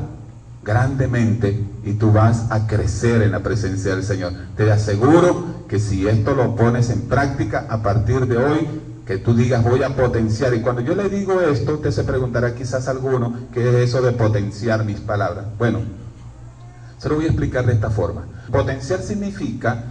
grandemente 0.63 1.65
y 1.84 1.93
tú 1.93 2.12
vas 2.12 2.51
a 2.51 2.67
crecer 2.67 3.21
en 3.21 3.32
la 3.32 3.39
presencia 3.39 3.95
del 3.95 4.03
Señor. 4.03 4.34
Te 4.56 4.71
aseguro 4.71 5.65
que 5.67 5.79
si 5.79 6.08
esto 6.08 6.36
lo 6.36 6.56
pones 6.56 6.89
en 6.89 7.01
práctica 7.01 7.65
a 7.69 7.82
partir 7.82 8.27
de 8.27 8.38
hoy, 8.38 8.67
que 9.06 9.17
tú 9.17 9.34
digas 9.34 9.63
voy 9.63 9.84
a 9.84 9.95
potenciar. 9.95 10.53
Y 10.53 10.62
cuando 10.62 10.82
yo 10.82 10.95
le 10.95 11.10
digo 11.10 11.41
esto, 11.41 11.75
usted 11.75 11.91
se 11.91 12.03
preguntará 12.03 12.56
quizás 12.56 12.88
alguno, 12.88 13.34
¿qué 13.53 13.67
es 13.69 13.89
eso 13.89 14.01
de 14.01 14.13
potenciar 14.13 14.86
mis 14.86 14.99
palabras? 14.99 15.45
Bueno, 15.58 15.79
se 16.97 17.10
lo 17.10 17.15
voy 17.15 17.25
a 17.25 17.27
explicar 17.27 17.65
de 17.65 17.73
esta 17.73 17.89
forma. 17.89 18.25
Potenciar 18.51 19.01
significa 19.01 19.84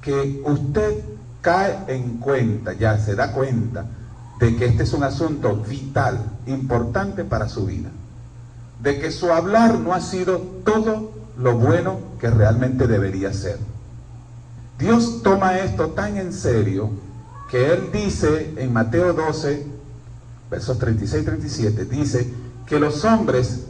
que 0.00 0.42
usted 0.44 1.02
cae 1.42 1.78
en 1.88 2.18
cuenta, 2.18 2.72
ya 2.72 2.98
se 2.98 3.14
da 3.14 3.32
cuenta, 3.32 3.84
de 4.44 4.56
que 4.56 4.66
este 4.66 4.82
es 4.82 4.92
un 4.92 5.02
asunto 5.02 5.56
vital, 5.56 6.22
importante 6.46 7.24
para 7.24 7.48
su 7.48 7.64
vida. 7.64 7.88
De 8.82 9.00
que 9.00 9.10
su 9.10 9.32
hablar 9.32 9.78
no 9.78 9.94
ha 9.94 10.02
sido 10.02 10.38
todo 10.66 11.12
lo 11.38 11.56
bueno 11.56 11.98
que 12.20 12.28
realmente 12.28 12.86
debería 12.86 13.32
ser. 13.32 13.58
Dios 14.78 15.22
toma 15.22 15.60
esto 15.60 15.88
tan 15.92 16.18
en 16.18 16.34
serio 16.34 16.90
que 17.50 17.72
Él 17.72 17.88
dice 17.90 18.52
en 18.58 18.70
Mateo 18.70 19.14
12, 19.14 19.66
versos 20.50 20.78
36 20.78 21.22
y 21.22 21.24
37, 21.24 21.84
dice 21.86 22.34
que 22.66 22.78
los 22.78 23.02
hombres 23.06 23.60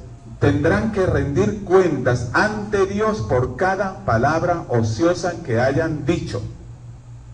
tendrán 0.40 0.90
que 0.90 1.06
rendir 1.06 1.62
cuentas 1.62 2.30
ante 2.32 2.86
Dios 2.86 3.20
por 3.28 3.54
cada 3.54 4.04
palabra 4.04 4.64
ociosa 4.68 5.34
que 5.44 5.60
hayan 5.60 6.04
dicho. 6.04 6.42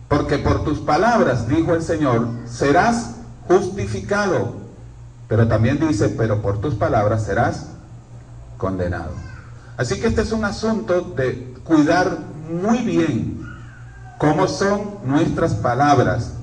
Porque 0.07 0.37
por 0.37 0.63
tus 0.63 0.77
palabras, 0.77 1.47
dijo 1.47 1.73
el 1.73 1.81
Señor, 1.81 2.27
serás 2.45 3.15
justificado. 3.51 4.55
Pero 5.27 5.47
también 5.47 5.79
dice, 5.79 6.09
pero 6.09 6.41
por 6.41 6.59
tus 6.59 6.75
palabras 6.75 7.23
serás 7.23 7.67
condenado. 8.57 9.11
Así 9.77 9.99
que 9.99 10.07
este 10.07 10.21
es 10.21 10.31
un 10.31 10.45
asunto 10.45 11.01
de 11.15 11.53
cuidar 11.63 12.17
muy 12.49 12.79
bien 12.79 13.41
cómo 14.17 14.47
son 14.47 14.81
nuestras 15.05 15.55
palabras, 15.55 16.33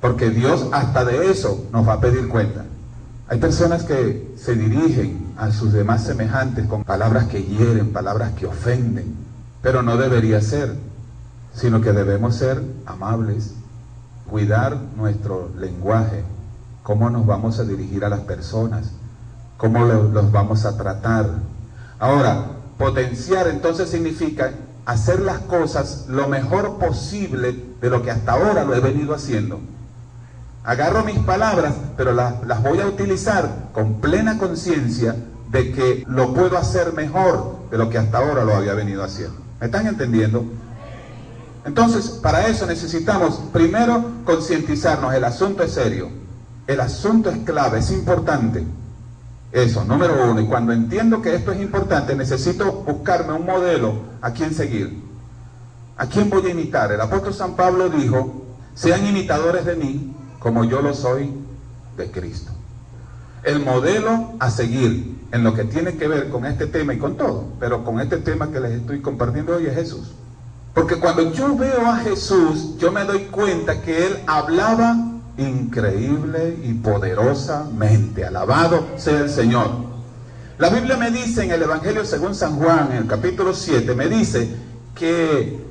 porque 0.00 0.30
Dios 0.30 0.66
hasta 0.72 1.04
de 1.04 1.30
eso 1.30 1.66
nos 1.72 1.86
va 1.86 1.94
a 1.94 2.00
pedir 2.00 2.28
cuenta. 2.28 2.64
Hay 3.28 3.38
personas 3.38 3.84
que 3.84 4.34
se 4.36 4.54
dirigen 4.54 5.34
a 5.36 5.52
sus 5.52 5.72
demás 5.72 6.02
semejantes 6.04 6.66
con 6.66 6.82
palabras 6.82 7.26
que 7.26 7.44
hieren, 7.44 7.92
palabras 7.92 8.32
que 8.32 8.46
ofenden, 8.46 9.14
pero 9.62 9.82
no 9.82 9.96
debería 9.96 10.40
ser, 10.40 10.74
sino 11.54 11.80
que 11.80 11.92
debemos 11.92 12.36
ser 12.36 12.62
amables, 12.86 13.52
cuidar 14.30 14.76
nuestro 14.96 15.50
lenguaje, 15.56 16.24
cómo 16.82 17.10
nos 17.10 17.26
vamos 17.26 17.58
a 17.58 17.64
dirigir 17.64 18.04
a 18.04 18.08
las 18.08 18.20
personas, 18.20 18.92
cómo 19.56 19.84
los 19.84 20.32
vamos 20.32 20.64
a 20.64 20.76
tratar. 20.76 21.26
Ahora, 21.98 22.46
potenciar 22.78 23.48
entonces 23.48 23.90
significa 23.90 24.52
hacer 24.86 25.20
las 25.20 25.40
cosas 25.40 26.06
lo 26.08 26.28
mejor 26.28 26.78
posible 26.78 27.64
de 27.80 27.90
lo 27.90 28.02
que 28.02 28.10
hasta 28.10 28.32
ahora 28.32 28.64
lo 28.64 28.74
he 28.74 28.80
venido 28.80 29.14
haciendo. 29.14 29.60
Agarro 30.64 31.04
mis 31.04 31.18
palabras, 31.18 31.74
pero 31.96 32.12
las, 32.12 32.46
las 32.46 32.62
voy 32.62 32.80
a 32.80 32.86
utilizar 32.86 33.68
con 33.72 34.00
plena 34.00 34.38
conciencia 34.38 35.16
de 35.50 35.72
que 35.72 36.04
lo 36.06 36.34
puedo 36.34 36.58
hacer 36.58 36.92
mejor 36.92 37.58
de 37.70 37.78
lo 37.78 37.90
que 37.90 37.98
hasta 37.98 38.18
ahora 38.18 38.44
lo 38.44 38.54
había 38.54 38.74
venido 38.74 39.02
haciendo. 39.02 39.40
¿Me 39.60 39.66
están 39.66 39.86
entendiendo? 39.86 40.44
Entonces, 41.68 42.08
para 42.22 42.46
eso 42.46 42.64
necesitamos 42.64 43.42
primero 43.52 44.02
concientizarnos, 44.24 45.12
el 45.12 45.22
asunto 45.22 45.62
es 45.62 45.72
serio, 45.72 46.08
el 46.66 46.80
asunto 46.80 47.28
es 47.28 47.36
clave, 47.44 47.80
es 47.80 47.90
importante. 47.90 48.64
Eso, 49.52 49.84
número 49.84 50.30
uno. 50.30 50.40
Y 50.40 50.46
cuando 50.46 50.72
entiendo 50.72 51.20
que 51.20 51.34
esto 51.34 51.52
es 51.52 51.60
importante, 51.60 52.16
necesito 52.16 52.72
buscarme 52.72 53.34
un 53.34 53.44
modelo 53.44 53.96
a 54.22 54.30
quien 54.30 54.54
seguir. 54.54 54.98
¿A 55.98 56.06
quién 56.06 56.30
voy 56.30 56.46
a 56.46 56.50
imitar? 56.52 56.90
El 56.90 57.02
apóstol 57.02 57.34
San 57.34 57.54
Pablo 57.54 57.90
dijo, 57.90 58.46
sean 58.74 59.06
imitadores 59.06 59.66
de 59.66 59.76
mí 59.76 60.16
como 60.38 60.64
yo 60.64 60.80
lo 60.80 60.94
soy 60.94 61.34
de 61.98 62.10
Cristo. 62.10 62.50
El 63.42 63.62
modelo 63.62 64.32
a 64.38 64.50
seguir 64.50 65.18
en 65.32 65.44
lo 65.44 65.52
que 65.52 65.64
tiene 65.64 65.98
que 65.98 66.08
ver 66.08 66.30
con 66.30 66.46
este 66.46 66.66
tema 66.66 66.94
y 66.94 66.98
con 66.98 67.18
todo, 67.18 67.44
pero 67.60 67.84
con 67.84 68.00
este 68.00 68.16
tema 68.16 68.50
que 68.50 68.58
les 68.58 68.72
estoy 68.72 69.02
compartiendo 69.02 69.54
hoy 69.54 69.66
es 69.66 69.74
Jesús. 69.74 70.14
Porque 70.78 71.00
cuando 71.00 71.32
yo 71.32 71.56
veo 71.56 71.84
a 71.86 71.96
Jesús, 71.96 72.78
yo 72.78 72.92
me 72.92 73.02
doy 73.02 73.24
cuenta 73.24 73.82
que 73.82 74.06
Él 74.06 74.22
hablaba 74.28 74.96
increíble 75.36 76.56
y 76.62 76.72
poderosamente. 76.74 78.24
Alabado 78.24 78.86
sea 78.96 79.18
el 79.18 79.28
Señor. 79.28 79.70
La 80.56 80.68
Biblia 80.68 80.96
me 80.96 81.10
dice 81.10 81.42
en 81.42 81.50
el 81.50 81.64
Evangelio 81.64 82.04
según 82.04 82.32
San 82.32 82.60
Juan, 82.60 82.92
en 82.92 82.98
el 82.98 83.06
capítulo 83.08 83.54
7, 83.54 83.92
me 83.96 84.06
dice 84.06 84.54
que 84.94 85.66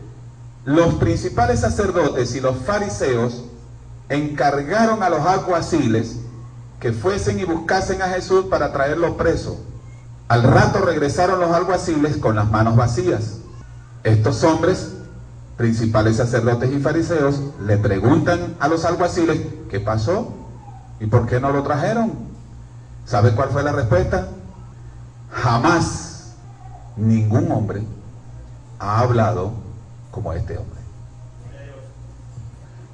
los 0.66 0.96
principales 0.96 1.62
sacerdotes 1.62 2.36
y 2.36 2.42
los 2.42 2.58
fariseos 2.58 3.46
encargaron 4.10 5.04
a 5.04 5.10
los 5.10 5.22
alguaciles 5.22 6.18
que 6.82 6.92
fuesen 6.92 7.40
y 7.40 7.46
buscasen 7.46 8.02
a 8.02 8.10
Jesús 8.10 8.48
para 8.50 8.74
traerlo 8.74 9.16
preso. 9.16 9.58
Al 10.28 10.44
rato 10.44 10.80
regresaron 10.80 11.40
los 11.40 11.52
alguaciles 11.52 12.18
con 12.18 12.36
las 12.36 12.52
manos 12.52 12.76
vacías. 12.76 13.38
Estos 14.04 14.44
hombres, 14.44 14.97
principales 15.58 16.18
sacerdotes 16.18 16.72
y 16.72 16.80
fariseos, 16.80 17.42
le 17.66 17.78
preguntan 17.78 18.56
a 18.60 18.68
los 18.68 18.86
alguaciles, 18.86 19.42
¿qué 19.70 19.80
pasó? 19.80 20.34
¿Y 21.00 21.08
por 21.08 21.26
qué 21.26 21.40
no 21.40 21.52
lo 21.52 21.64
trajeron? 21.64 22.14
¿Sabe 23.06 23.32
cuál 23.32 23.50
fue 23.50 23.64
la 23.64 23.72
respuesta? 23.72 24.28
Jamás 25.32 26.36
ningún 26.96 27.52
hombre 27.52 27.82
ha 28.80 29.00
hablado 29.00 29.54
como 30.12 30.32
este 30.34 30.58
hombre. 30.58 30.78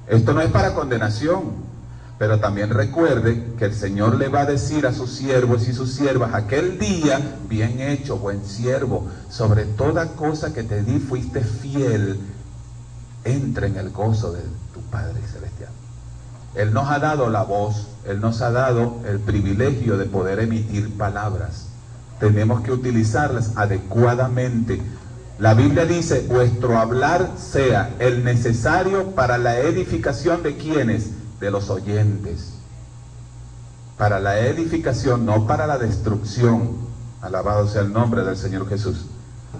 Esto 0.06 0.32
no 0.32 0.40
es 0.40 0.50
para 0.50 0.74
condenación, 0.74 1.64
pero 2.18 2.38
también 2.38 2.70
recuerde 2.70 3.54
que 3.58 3.64
el 3.64 3.74
Señor 3.74 4.16
le 4.16 4.28
va 4.28 4.42
a 4.42 4.46
decir 4.46 4.86
a 4.86 4.92
sus 4.92 5.10
siervos 5.10 5.66
y 5.68 5.72
sus 5.72 5.92
siervas, 5.92 6.34
aquel 6.34 6.78
día, 6.78 7.38
bien 7.48 7.80
hecho, 7.80 8.18
buen 8.18 8.44
siervo, 8.44 9.08
sobre 9.28 9.64
toda 9.64 10.08
cosa 10.08 10.52
que 10.52 10.62
te 10.62 10.82
di 10.82 10.98
fuiste 10.98 11.40
fiel, 11.40 12.20
entra 13.24 13.66
en 13.66 13.76
el 13.76 13.90
gozo 13.90 14.32
de 14.32 14.42
tu 14.72 14.80
Padre 14.90 15.20
Celestial. 15.32 15.70
Él 16.54 16.72
nos 16.72 16.88
ha 16.88 16.98
dado 16.98 17.30
la 17.30 17.42
voz, 17.42 17.88
Él 18.06 18.20
nos 18.20 18.40
ha 18.40 18.50
dado 18.50 19.00
el 19.06 19.18
privilegio 19.18 19.98
de 19.98 20.04
poder 20.04 20.38
emitir 20.38 20.96
palabras. 20.96 21.66
Tenemos 22.20 22.60
que 22.60 22.70
utilizarlas 22.70 23.56
adecuadamente 23.56 24.80
la 25.38 25.54
Biblia 25.54 25.84
dice, 25.84 26.26
vuestro 26.28 26.78
hablar 26.78 27.32
sea 27.36 27.96
el 27.98 28.22
necesario 28.22 29.16
para 29.16 29.36
la 29.36 29.58
edificación 29.58 30.44
de 30.44 30.56
quienes, 30.56 31.10
de 31.40 31.50
los 31.50 31.70
oyentes. 31.70 32.52
Para 33.98 34.20
la 34.20 34.38
edificación, 34.38 35.26
no 35.26 35.44
para 35.48 35.66
la 35.66 35.76
destrucción. 35.76 36.76
Alabado 37.20 37.66
sea 37.66 37.82
el 37.82 37.92
nombre 37.92 38.22
del 38.22 38.36
Señor 38.36 38.68
Jesús. 38.68 39.06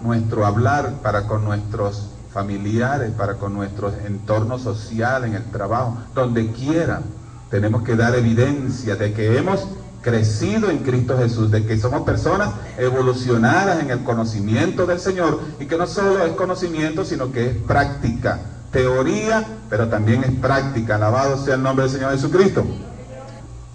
Nuestro 0.05 0.46
hablar 0.46 1.00
para 1.03 1.27
con 1.27 1.44
nuestros 1.44 2.11
familiares, 2.35 3.12
para 3.12 3.35
con 3.35 3.55
nuestro 3.55 3.92
entorno 4.05 4.59
social, 4.59 5.25
en 5.25 5.35
el 5.35 5.44
trabajo, 5.44 5.97
donde 6.14 6.51
quiera, 6.51 7.01
tenemos 7.49 7.85
que 7.85 7.94
dar 7.94 8.16
evidencia 8.16 8.97
de 8.97 9.12
que 9.12 9.38
hemos 9.38 9.68
crecido 10.03 10.68
en 10.68 10.79
Cristo 10.79 11.16
Jesús, 11.16 11.51
de 11.53 11.64
que 11.64 11.79
somos 11.79 12.03
personas 12.03 12.51
evolucionadas 12.77 13.81
en 13.81 13.90
el 13.90 14.03
conocimiento 14.03 14.85
del 14.85 14.99
Señor 14.99 15.40
y 15.61 15.66
que 15.66 15.79
no 15.79 15.87
solo 15.87 16.27
es 16.27 16.33
conocimiento, 16.33 17.05
sino 17.05 17.31
que 17.31 17.51
es 17.51 17.57
práctica, 17.57 18.40
teoría, 18.73 19.47
pero 19.70 19.88
también 19.88 20.25
es 20.25 20.33
práctica. 20.33 20.97
Alabado 20.97 21.42
sea 21.42 21.55
el 21.55 21.62
nombre 21.62 21.85
del 21.85 21.94
Señor 21.94 22.11
Jesucristo. 22.11 22.66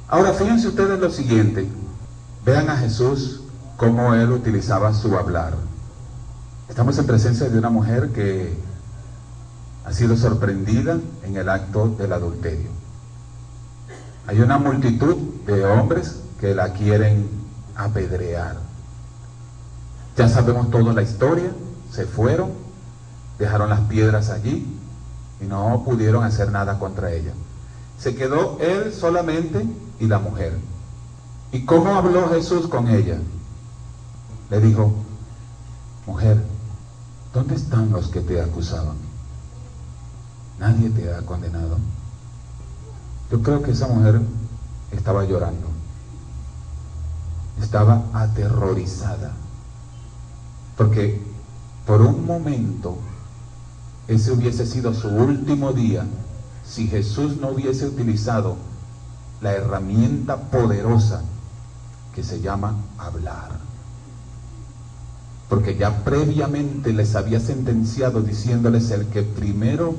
Ahora 0.09 0.33
fíjense 0.33 0.67
ustedes 0.67 0.99
lo 0.99 1.09
siguiente, 1.09 1.65
vean 2.45 2.69
a 2.69 2.75
Jesús 2.75 3.39
cómo 3.77 4.13
él 4.13 4.29
utilizaba 4.31 4.93
su 4.93 5.17
hablar. 5.17 5.68
Estamos 6.69 6.99
en 6.99 7.07
presencia 7.07 7.49
de 7.49 7.57
una 7.57 7.71
mujer 7.71 8.09
que 8.09 8.53
ha 9.83 9.91
sido 9.91 10.15
sorprendida 10.15 10.99
en 11.23 11.35
el 11.35 11.49
acto 11.49 11.89
del 11.89 12.13
adulterio. 12.13 12.69
Hay 14.27 14.39
una 14.39 14.59
multitud 14.59 15.15
de 15.47 15.65
hombres 15.65 16.17
que 16.39 16.53
la 16.53 16.71
quieren 16.73 17.27
apedrear. 17.75 18.57
Ya 20.15 20.29
sabemos 20.29 20.69
toda 20.69 20.93
la 20.93 21.01
historia, 21.01 21.51
se 21.91 22.05
fueron, 22.05 22.51
dejaron 23.39 23.71
las 23.71 23.81
piedras 23.81 24.29
allí 24.29 24.77
y 25.41 25.45
no 25.45 25.81
pudieron 25.83 26.23
hacer 26.23 26.51
nada 26.51 26.77
contra 26.77 27.11
ella. 27.11 27.33
Se 27.97 28.13
quedó 28.13 28.59
él 28.61 28.93
solamente 28.93 29.65
y 29.99 30.05
la 30.05 30.19
mujer. 30.19 30.53
¿Y 31.51 31.65
cómo 31.65 31.95
habló 31.95 32.29
Jesús 32.29 32.67
con 32.67 32.87
ella? 32.89 33.17
Le 34.51 34.59
dijo, 34.61 34.93
mujer, 36.05 36.37
¿dónde 37.33 37.55
están 37.55 37.91
los 37.91 38.07
que 38.07 38.21
te 38.21 38.41
acusaban? 38.41 38.97
Nadie 40.59 40.89
te 40.89 41.13
ha 41.13 41.21
condenado. 41.25 41.77
Yo 43.31 43.41
creo 43.41 43.61
que 43.61 43.71
esa 43.71 43.87
mujer 43.87 44.21
estaba 44.91 45.23
llorando. 45.23 45.67
Estaba 47.61 48.03
aterrorizada. 48.13 49.33
Porque 50.75 51.21
por 51.85 52.01
un 52.01 52.25
momento 52.25 52.97
ese 54.07 54.31
hubiese 54.31 54.65
sido 54.65 54.93
su 54.93 55.07
último 55.07 55.71
día 55.71 56.05
si 56.65 56.87
Jesús 56.87 57.37
no 57.37 57.49
hubiese 57.49 57.87
utilizado 57.87 58.57
la 59.41 59.53
herramienta 59.53 60.37
poderosa 60.37 61.21
que 62.13 62.23
se 62.23 62.41
llama 62.41 62.75
hablar. 62.97 63.68
Porque 65.49 65.75
ya 65.75 66.03
previamente 66.03 66.93
les 66.93 67.15
había 67.15 67.39
sentenciado 67.39 68.21
diciéndoles 68.21 68.91
el 68.91 69.07
que 69.07 69.23
primero, 69.23 69.95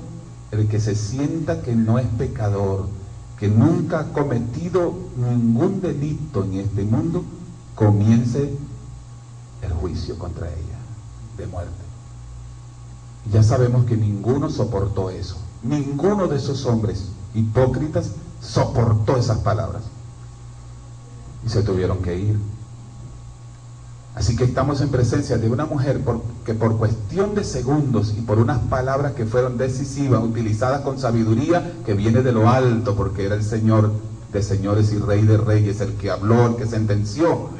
el 0.53 0.69
que 0.69 0.81
se 0.81 0.95
sienta 0.95 1.61
que 1.61 1.75
no 1.75 1.99
es 1.99 2.07
pecador, 2.07 2.89
que 3.39 3.49
nunca 3.49 4.01
ha 4.01 4.13
cometido 4.13 4.95
ningún 5.17 5.81
delito 5.81 6.45
en 6.45 6.55
este 6.55 6.85
mundo, 6.85 7.25
comience 7.75 8.55
el 9.63 9.73
juicio 9.73 10.19
contra 10.19 10.49
ella 10.49 10.79
de 11.37 11.47
muerte. 11.47 11.73
Ya 13.33 13.43
sabemos 13.43 13.85
que 13.87 13.97
ninguno 13.97 14.51
soportó 14.51 15.11
eso. 15.11 15.37
Ninguno 15.63 16.27
de 16.27 16.37
esos 16.37 16.65
hombres 16.67 17.07
hipócritas 17.35 18.13
soportó 18.41 19.17
esas 19.17 19.39
palabras. 19.39 19.83
Y 21.45 21.49
se 21.49 21.63
tuvieron 21.63 21.99
que 21.99 22.19
ir. 22.19 22.39
Así 24.15 24.37
que 24.37 24.45
estamos 24.45 24.81
en 24.81 24.89
presencia 24.89 25.39
de 25.39 25.49
una 25.49 25.67
mujer 25.67 26.01
que 26.45 26.55
por 26.55 26.77
cuestión 26.79 27.35
de 27.35 27.45
segundos 27.45 28.13
y 28.19 28.23
por 28.23 28.39
unas 28.39 28.59
palabras 28.59 29.13
que 29.13 29.25
fueron 29.25 29.57
decisivas, 29.57 30.23
utilizadas 30.23 30.81
con 30.81 30.99
sabiduría, 30.99 31.75
que 31.87 31.95
viene 31.95 32.23
de 32.23 32.33
lo 32.33 32.49
alto, 32.49 32.97
porque 32.97 33.25
era 33.25 33.37
el 33.37 33.45
Señor 33.45 33.93
de 34.33 34.43
señores 34.43 34.93
y 34.93 34.99
Rey 34.99 35.23
de 35.23 35.37
reyes, 35.37 35.81
el 35.81 35.95
que 35.95 36.11
habló, 36.11 36.49
el 36.49 36.57
que 36.57 36.67
sentenció. 36.67 37.51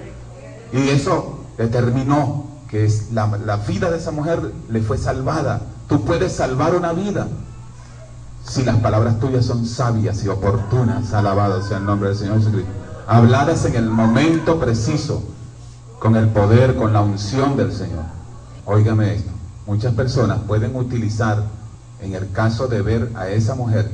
Y 0.73 0.89
eso 0.89 1.41
determinó 1.57 2.47
que 2.69 2.89
la 3.13 3.57
vida 3.67 3.91
de 3.91 3.99
esa 3.99 4.11
mujer 4.11 4.53
le 4.69 4.81
fue 4.83 4.99
salvada. 4.99 5.63
Tú 5.89 6.05
puedes 6.05 6.33
salvar 6.33 6.75
una 6.75 6.93
vida 6.93 7.29
si 8.45 8.65
las 8.65 8.77
palabras 8.77 9.21
tuyas 9.21 9.45
son 9.45 9.67
sabias 9.67 10.25
y 10.25 10.29
oportunas. 10.29 11.13
Alabado 11.13 11.63
sea 11.63 11.79
el 11.79 11.85
nombre 11.85 12.09
del 12.11 12.19
Señor 12.19 12.39
Jesucristo. 12.39 12.71
Habladas 13.07 13.65
en 13.65 13.75
el 13.77 13.89
momento 13.91 14.59
preciso 14.61 15.23
con 16.01 16.17
el 16.17 16.29
poder, 16.31 16.77
con 16.77 16.93
la 16.95 17.03
unción 17.03 17.57
del 17.57 17.73
Señor. 17.73 18.05
Óigame 18.65 19.15
esto, 19.15 19.31
muchas 19.67 19.95
personas 19.95 20.41
pueden 20.41 20.75
utilizar, 20.75 21.45
en 22.01 22.15
el 22.15 22.33
caso 22.33 22.67
de 22.67 22.81
ver 22.81 23.13
a 23.15 23.29
esa 23.29 23.55
mujer, 23.55 23.91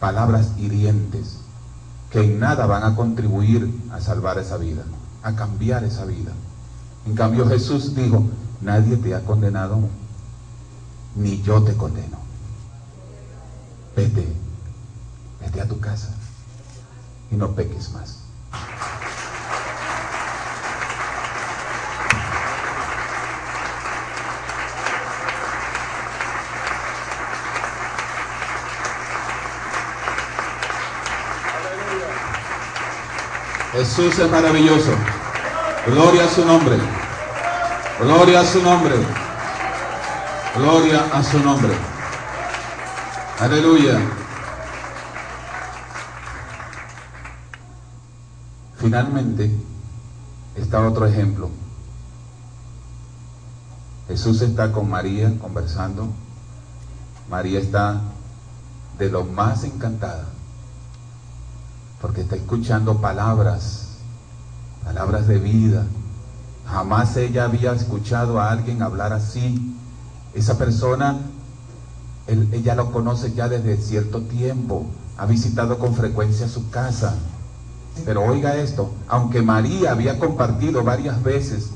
palabras 0.00 0.52
hirientes 0.58 1.36
que 2.10 2.24
en 2.24 2.40
nada 2.40 2.66
van 2.66 2.84
a 2.84 2.96
contribuir 2.96 3.70
a 3.92 4.00
salvar 4.00 4.38
esa 4.38 4.56
vida, 4.56 4.82
a 5.22 5.34
cambiar 5.34 5.84
esa 5.84 6.06
vida. 6.06 6.32
En 7.06 7.14
cambio 7.14 7.46
Jesús 7.46 7.94
dijo, 7.94 8.24
nadie 8.62 8.96
te 8.96 9.14
ha 9.14 9.20
condenado, 9.20 9.78
ni 11.16 11.42
yo 11.42 11.62
te 11.62 11.76
condeno. 11.76 12.18
Vete, 13.94 14.26
vete 15.40 15.60
a 15.60 15.68
tu 15.68 15.78
casa 15.80 16.14
y 17.30 17.36
no 17.36 17.50
peques 17.54 17.92
más. 17.92 18.18
Jesús 33.72 34.18
es 34.18 34.30
maravilloso. 34.30 34.90
Gloria 35.86 36.26
a 36.26 36.28
su 36.28 36.44
nombre. 36.44 36.76
Gloria 37.98 38.40
a 38.40 38.44
su 38.44 38.62
nombre. 38.62 38.94
Gloria 40.54 41.06
a 41.10 41.22
su 41.22 41.38
nombre. 41.38 41.72
Aleluya. 43.40 43.98
Finalmente 48.76 49.50
está 50.54 50.86
otro 50.86 51.06
ejemplo. 51.06 51.48
Jesús 54.06 54.42
está 54.42 54.70
con 54.70 54.90
María 54.90 55.32
conversando. 55.40 56.08
María 57.30 57.58
está 57.58 58.02
de 58.98 59.08
lo 59.08 59.24
más 59.24 59.64
encantada 59.64 60.26
porque 62.02 62.22
está 62.22 62.34
escuchando 62.34 63.00
palabras, 63.00 63.86
palabras 64.84 65.28
de 65.28 65.38
vida. 65.38 65.86
Jamás 66.66 67.16
ella 67.16 67.44
había 67.44 67.72
escuchado 67.72 68.40
a 68.40 68.50
alguien 68.50 68.82
hablar 68.82 69.12
así. 69.12 69.76
Esa 70.34 70.58
persona, 70.58 71.20
ella 72.26 72.74
lo 72.74 72.90
conoce 72.90 73.32
ya 73.34 73.48
desde 73.48 73.76
cierto 73.76 74.22
tiempo, 74.22 74.86
ha 75.16 75.26
visitado 75.26 75.78
con 75.78 75.94
frecuencia 75.94 76.48
su 76.48 76.70
casa. 76.70 77.14
Pero 78.04 78.24
oiga 78.24 78.56
esto, 78.56 78.92
aunque 79.06 79.40
María 79.40 79.92
había 79.92 80.18
compartido 80.18 80.82
varias 80.82 81.22
veces 81.22 81.70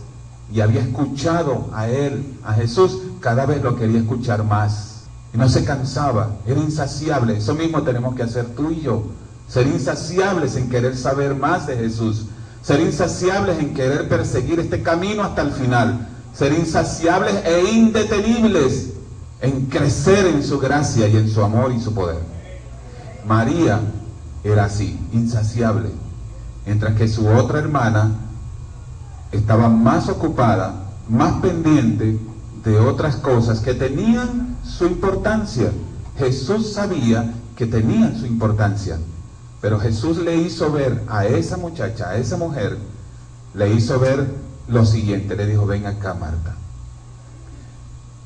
y 0.53 0.61
había 0.61 0.81
escuchado 0.81 1.69
a 1.73 1.89
él, 1.89 2.39
a 2.45 2.55
Jesús, 2.55 3.01
cada 3.21 3.47
vez 3.47 3.63
lo 3.63 3.77
quería 3.77 4.01
escuchar 4.01 4.43
más. 4.43 5.05
Y 5.33 5.39
no 5.39 5.49
se 5.49 5.65
cansaba, 5.65 6.31
era 6.47 6.59
insaciable. 6.59 7.37
Eso 7.37 7.55
mismo 7.55 7.83
tenemos 7.83 8.17
que 8.17 8.25
hacer 8.25 8.47
tú 8.57 8.73
y 8.73 8.81
yo 8.81 9.05
ser 9.49 9.67
insaciables 9.67 10.57
en 10.57 10.69
querer 10.69 10.97
saber 10.97 11.35
más 11.35 11.67
de 11.67 11.77
Jesús, 11.77 12.27
ser 12.63 12.81
insaciables 12.81 13.59
en 13.59 13.75
querer 13.75 14.09
perseguir 14.09 14.59
este 14.59 14.83
camino 14.83 15.23
hasta 15.23 15.43
el 15.43 15.53
final, 15.53 16.09
ser 16.35 16.53
insaciables 16.53 17.35
e 17.45 17.71
indetenibles 17.71 18.91
en 19.41 19.67
crecer 19.67 20.27
en 20.27 20.43
su 20.43 20.59
gracia 20.59 21.07
y 21.09 21.17
en 21.17 21.29
su 21.29 21.43
amor 21.43 21.73
y 21.73 21.81
su 21.81 21.95
poder. 21.95 22.19
María 23.27 23.81
era 24.43 24.65
así, 24.65 24.99
insaciable, 25.13 25.91
mientras 26.65 26.95
que 26.97 27.09
su 27.09 27.27
otra 27.29 27.59
hermana 27.59 28.11
estaba 29.33 29.69
más 29.69 30.09
ocupada, 30.09 30.87
más 31.09 31.41
pendiente 31.41 32.19
de 32.65 32.81
otras 32.81 33.17
cosas 33.17 33.61
que 33.61 33.75
tenían 33.75 34.57
su 34.65 34.87
importancia. 34.87 35.71
Jesús 36.19 36.73
sabía 36.73 37.33
que 37.55 37.67
tenían 37.67 38.19
su 38.19 38.27
importancia. 38.27 38.99
Pero 39.67 39.81
Jesús 39.81 40.19
le 40.19 40.37
hizo 40.37 40.71
ver 40.71 41.03
a 41.09 41.27
esa 41.27 41.57
muchacha, 41.57 42.11
a 42.11 42.19
esa 42.19 42.37
mujer, 42.37 42.79
le 43.53 43.75
hizo 43.75 43.99
ver 43.99 44.33
lo 44.69 44.87
siguiente. 44.87 45.35
Le 45.35 45.45
dijo, 45.45 45.67
ven 45.67 45.87
acá, 45.87 46.15
Marta. 46.15 46.55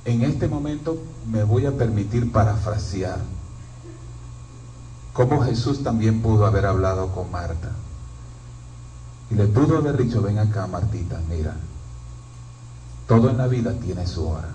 En 0.04 0.20
este 0.20 0.48
momento 0.48 1.02
me 1.26 1.42
voy 1.42 1.64
a 1.64 1.72
permitir 1.72 2.30
parafrasear 2.30 3.20
cómo 5.14 5.42
Jesús 5.42 5.82
también 5.82 6.20
pudo 6.20 6.44
haber 6.44 6.66
hablado 6.66 7.10
con 7.10 7.30
Marta. 7.30 7.70
Y 9.30 9.34
le 9.34 9.46
pudo 9.46 9.78
haber 9.78 9.96
dicho, 9.96 10.20
ven 10.20 10.40
acá, 10.40 10.66
Martita, 10.66 11.22
mira, 11.26 11.56
todo 13.08 13.30
en 13.30 13.38
la 13.38 13.46
vida 13.46 13.72
tiene 13.80 14.06
su 14.06 14.28
hora, 14.28 14.50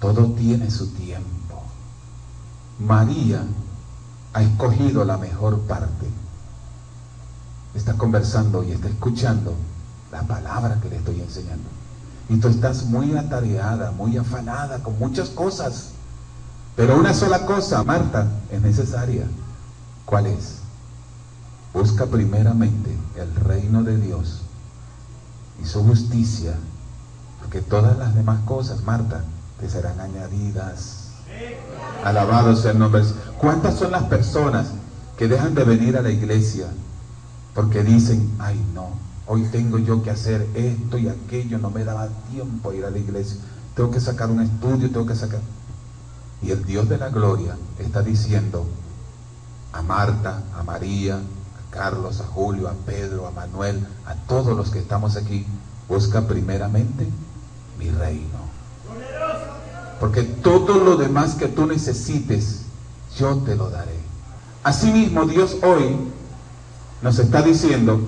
todo 0.00 0.32
tiene 0.32 0.70
su 0.70 0.86
tiempo. 0.94 1.62
María 2.78 3.44
ha 4.32 4.42
escogido 4.42 5.04
la 5.04 5.18
mejor 5.18 5.60
parte. 5.60 6.06
está 7.74 7.94
conversando 7.94 8.62
y 8.62 8.72
está 8.72 8.88
escuchando 8.88 9.54
la 10.10 10.22
palabra 10.22 10.78
que 10.80 10.90
le 10.90 10.96
estoy 10.96 11.20
enseñando. 11.20 11.68
Y 12.28 12.36
tú 12.36 12.48
estás 12.48 12.84
muy 12.84 13.16
atareada, 13.16 13.92
muy 13.92 14.16
afanada 14.16 14.82
con 14.82 14.98
muchas 14.98 15.30
cosas. 15.30 15.90
Pero 16.76 16.98
una 16.98 17.14
sola 17.14 17.46
cosa, 17.46 17.82
Marta, 17.82 18.26
es 18.50 18.60
necesaria. 18.60 19.24
¿Cuál 20.04 20.26
es? 20.26 20.58
Busca 21.72 22.06
primeramente 22.06 22.96
el 23.16 23.34
reino 23.34 23.82
de 23.82 23.96
Dios 23.96 24.42
y 25.62 25.66
su 25.66 25.82
justicia, 25.84 26.54
porque 27.40 27.60
todas 27.60 27.96
las 27.98 28.14
demás 28.14 28.40
cosas, 28.44 28.82
Marta, 28.84 29.22
te 29.60 29.68
serán 29.68 29.98
añadidas. 30.00 31.08
Alabado 32.04 32.54
sea 32.56 32.72
el 32.72 32.78
nombre. 32.78 33.02
¿Cuántas 33.42 33.74
son 33.76 33.90
las 33.90 34.04
personas 34.04 34.68
que 35.18 35.26
dejan 35.26 35.52
de 35.56 35.64
venir 35.64 35.96
a 35.96 36.02
la 36.02 36.10
iglesia 36.10 36.68
porque 37.56 37.82
dicen, 37.82 38.30
ay 38.38 38.64
no, 38.72 38.90
hoy 39.26 39.42
tengo 39.50 39.78
yo 39.78 40.00
que 40.00 40.10
hacer 40.10 40.46
esto 40.54 40.96
y 40.96 41.08
aquello, 41.08 41.58
no 41.58 41.68
me 41.68 41.82
daba 41.82 42.06
tiempo 42.30 42.70
a 42.70 42.74
ir 42.76 42.84
a 42.84 42.90
la 42.90 42.98
iglesia, 42.98 43.40
tengo 43.74 43.90
que 43.90 43.98
sacar 43.98 44.30
un 44.30 44.42
estudio, 44.42 44.92
tengo 44.92 45.06
que 45.06 45.16
sacar... 45.16 45.40
Y 46.40 46.52
el 46.52 46.64
Dios 46.64 46.88
de 46.88 46.98
la 46.98 47.08
gloria 47.08 47.56
está 47.80 48.00
diciendo 48.00 48.64
a 49.72 49.82
Marta, 49.82 50.44
a 50.56 50.62
María, 50.62 51.16
a 51.16 51.70
Carlos, 51.72 52.20
a 52.20 52.24
Julio, 52.28 52.68
a 52.68 52.74
Pedro, 52.86 53.26
a 53.26 53.32
Manuel, 53.32 53.84
a 54.06 54.14
todos 54.14 54.56
los 54.56 54.70
que 54.70 54.78
estamos 54.78 55.16
aquí, 55.16 55.44
busca 55.88 56.28
primeramente 56.28 57.08
mi 57.76 57.90
reino. 57.90 58.38
Porque 59.98 60.22
todo 60.22 60.78
lo 60.78 60.96
demás 60.96 61.34
que 61.34 61.48
tú 61.48 61.66
necesites, 61.66 62.61
yo 63.18 63.36
te 63.38 63.56
lo 63.56 63.70
daré. 63.70 63.98
Asimismo, 64.62 65.24
Dios 65.24 65.56
hoy 65.62 65.96
nos 67.02 67.18
está 67.18 67.42
diciendo, 67.42 68.00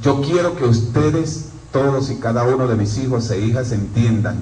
yo 0.00 0.20
quiero 0.20 0.56
que 0.56 0.64
ustedes, 0.64 1.46
todos 1.72 2.10
y 2.10 2.16
cada 2.16 2.44
uno 2.44 2.66
de 2.66 2.76
mis 2.76 2.98
hijos 2.98 3.30
e 3.30 3.40
hijas, 3.40 3.72
entiendan 3.72 4.36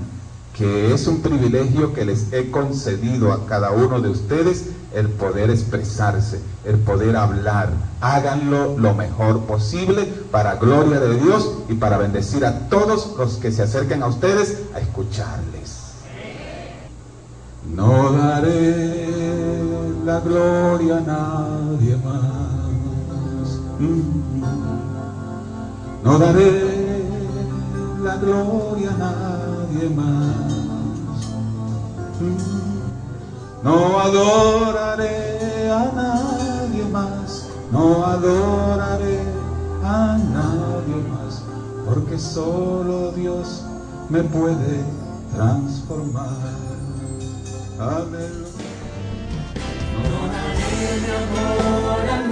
que 0.52 0.94
es 0.94 1.06
un 1.06 1.20
privilegio 1.20 1.92
que 1.92 2.04
les 2.04 2.32
he 2.32 2.50
concedido 2.50 3.32
a 3.32 3.46
cada 3.46 3.70
uno 3.72 4.00
de 4.00 4.10
ustedes 4.10 4.66
el 4.94 5.08
poder 5.08 5.50
expresarse, 5.50 6.40
el 6.64 6.78
poder 6.78 7.16
hablar. 7.16 7.70
Háganlo 8.00 8.78
lo 8.78 8.94
mejor 8.94 9.40
posible 9.40 10.04
para 10.30 10.56
gloria 10.56 11.00
de 11.00 11.18
Dios 11.18 11.50
y 11.68 11.74
para 11.74 11.98
bendecir 11.98 12.46
a 12.46 12.68
todos 12.68 13.16
los 13.18 13.36
que 13.36 13.50
se 13.50 13.62
acerquen 13.62 14.02
a 14.02 14.06
ustedes 14.06 14.58
a 14.74 14.78
escucharles. 14.78 15.84
No 17.74 18.12
daré 18.12 19.23
la 20.04 20.20
gloria 20.20 20.98
a 20.98 21.00
nadie 21.00 21.96
más. 21.96 23.58
No 26.04 26.18
daré 26.18 27.04
la 28.02 28.16
gloria 28.16 28.90
a 28.90 28.98
nadie 28.98 29.88
más. 29.88 30.36
No 33.62 33.98
adoraré 33.98 35.70
a 35.70 35.90
nadie 35.94 36.84
más. 36.92 37.48
No 37.72 38.04
adoraré 38.04 39.20
a 39.82 40.18
nadie 40.18 40.96
más. 41.08 41.42
Porque 41.86 42.18
solo 42.18 43.12
Dios 43.12 43.64
me 44.10 44.22
puede 44.22 44.84
transformar. 45.34 46.28
Amén. 47.80 48.43
No 50.94 52.04
daré 52.06 52.23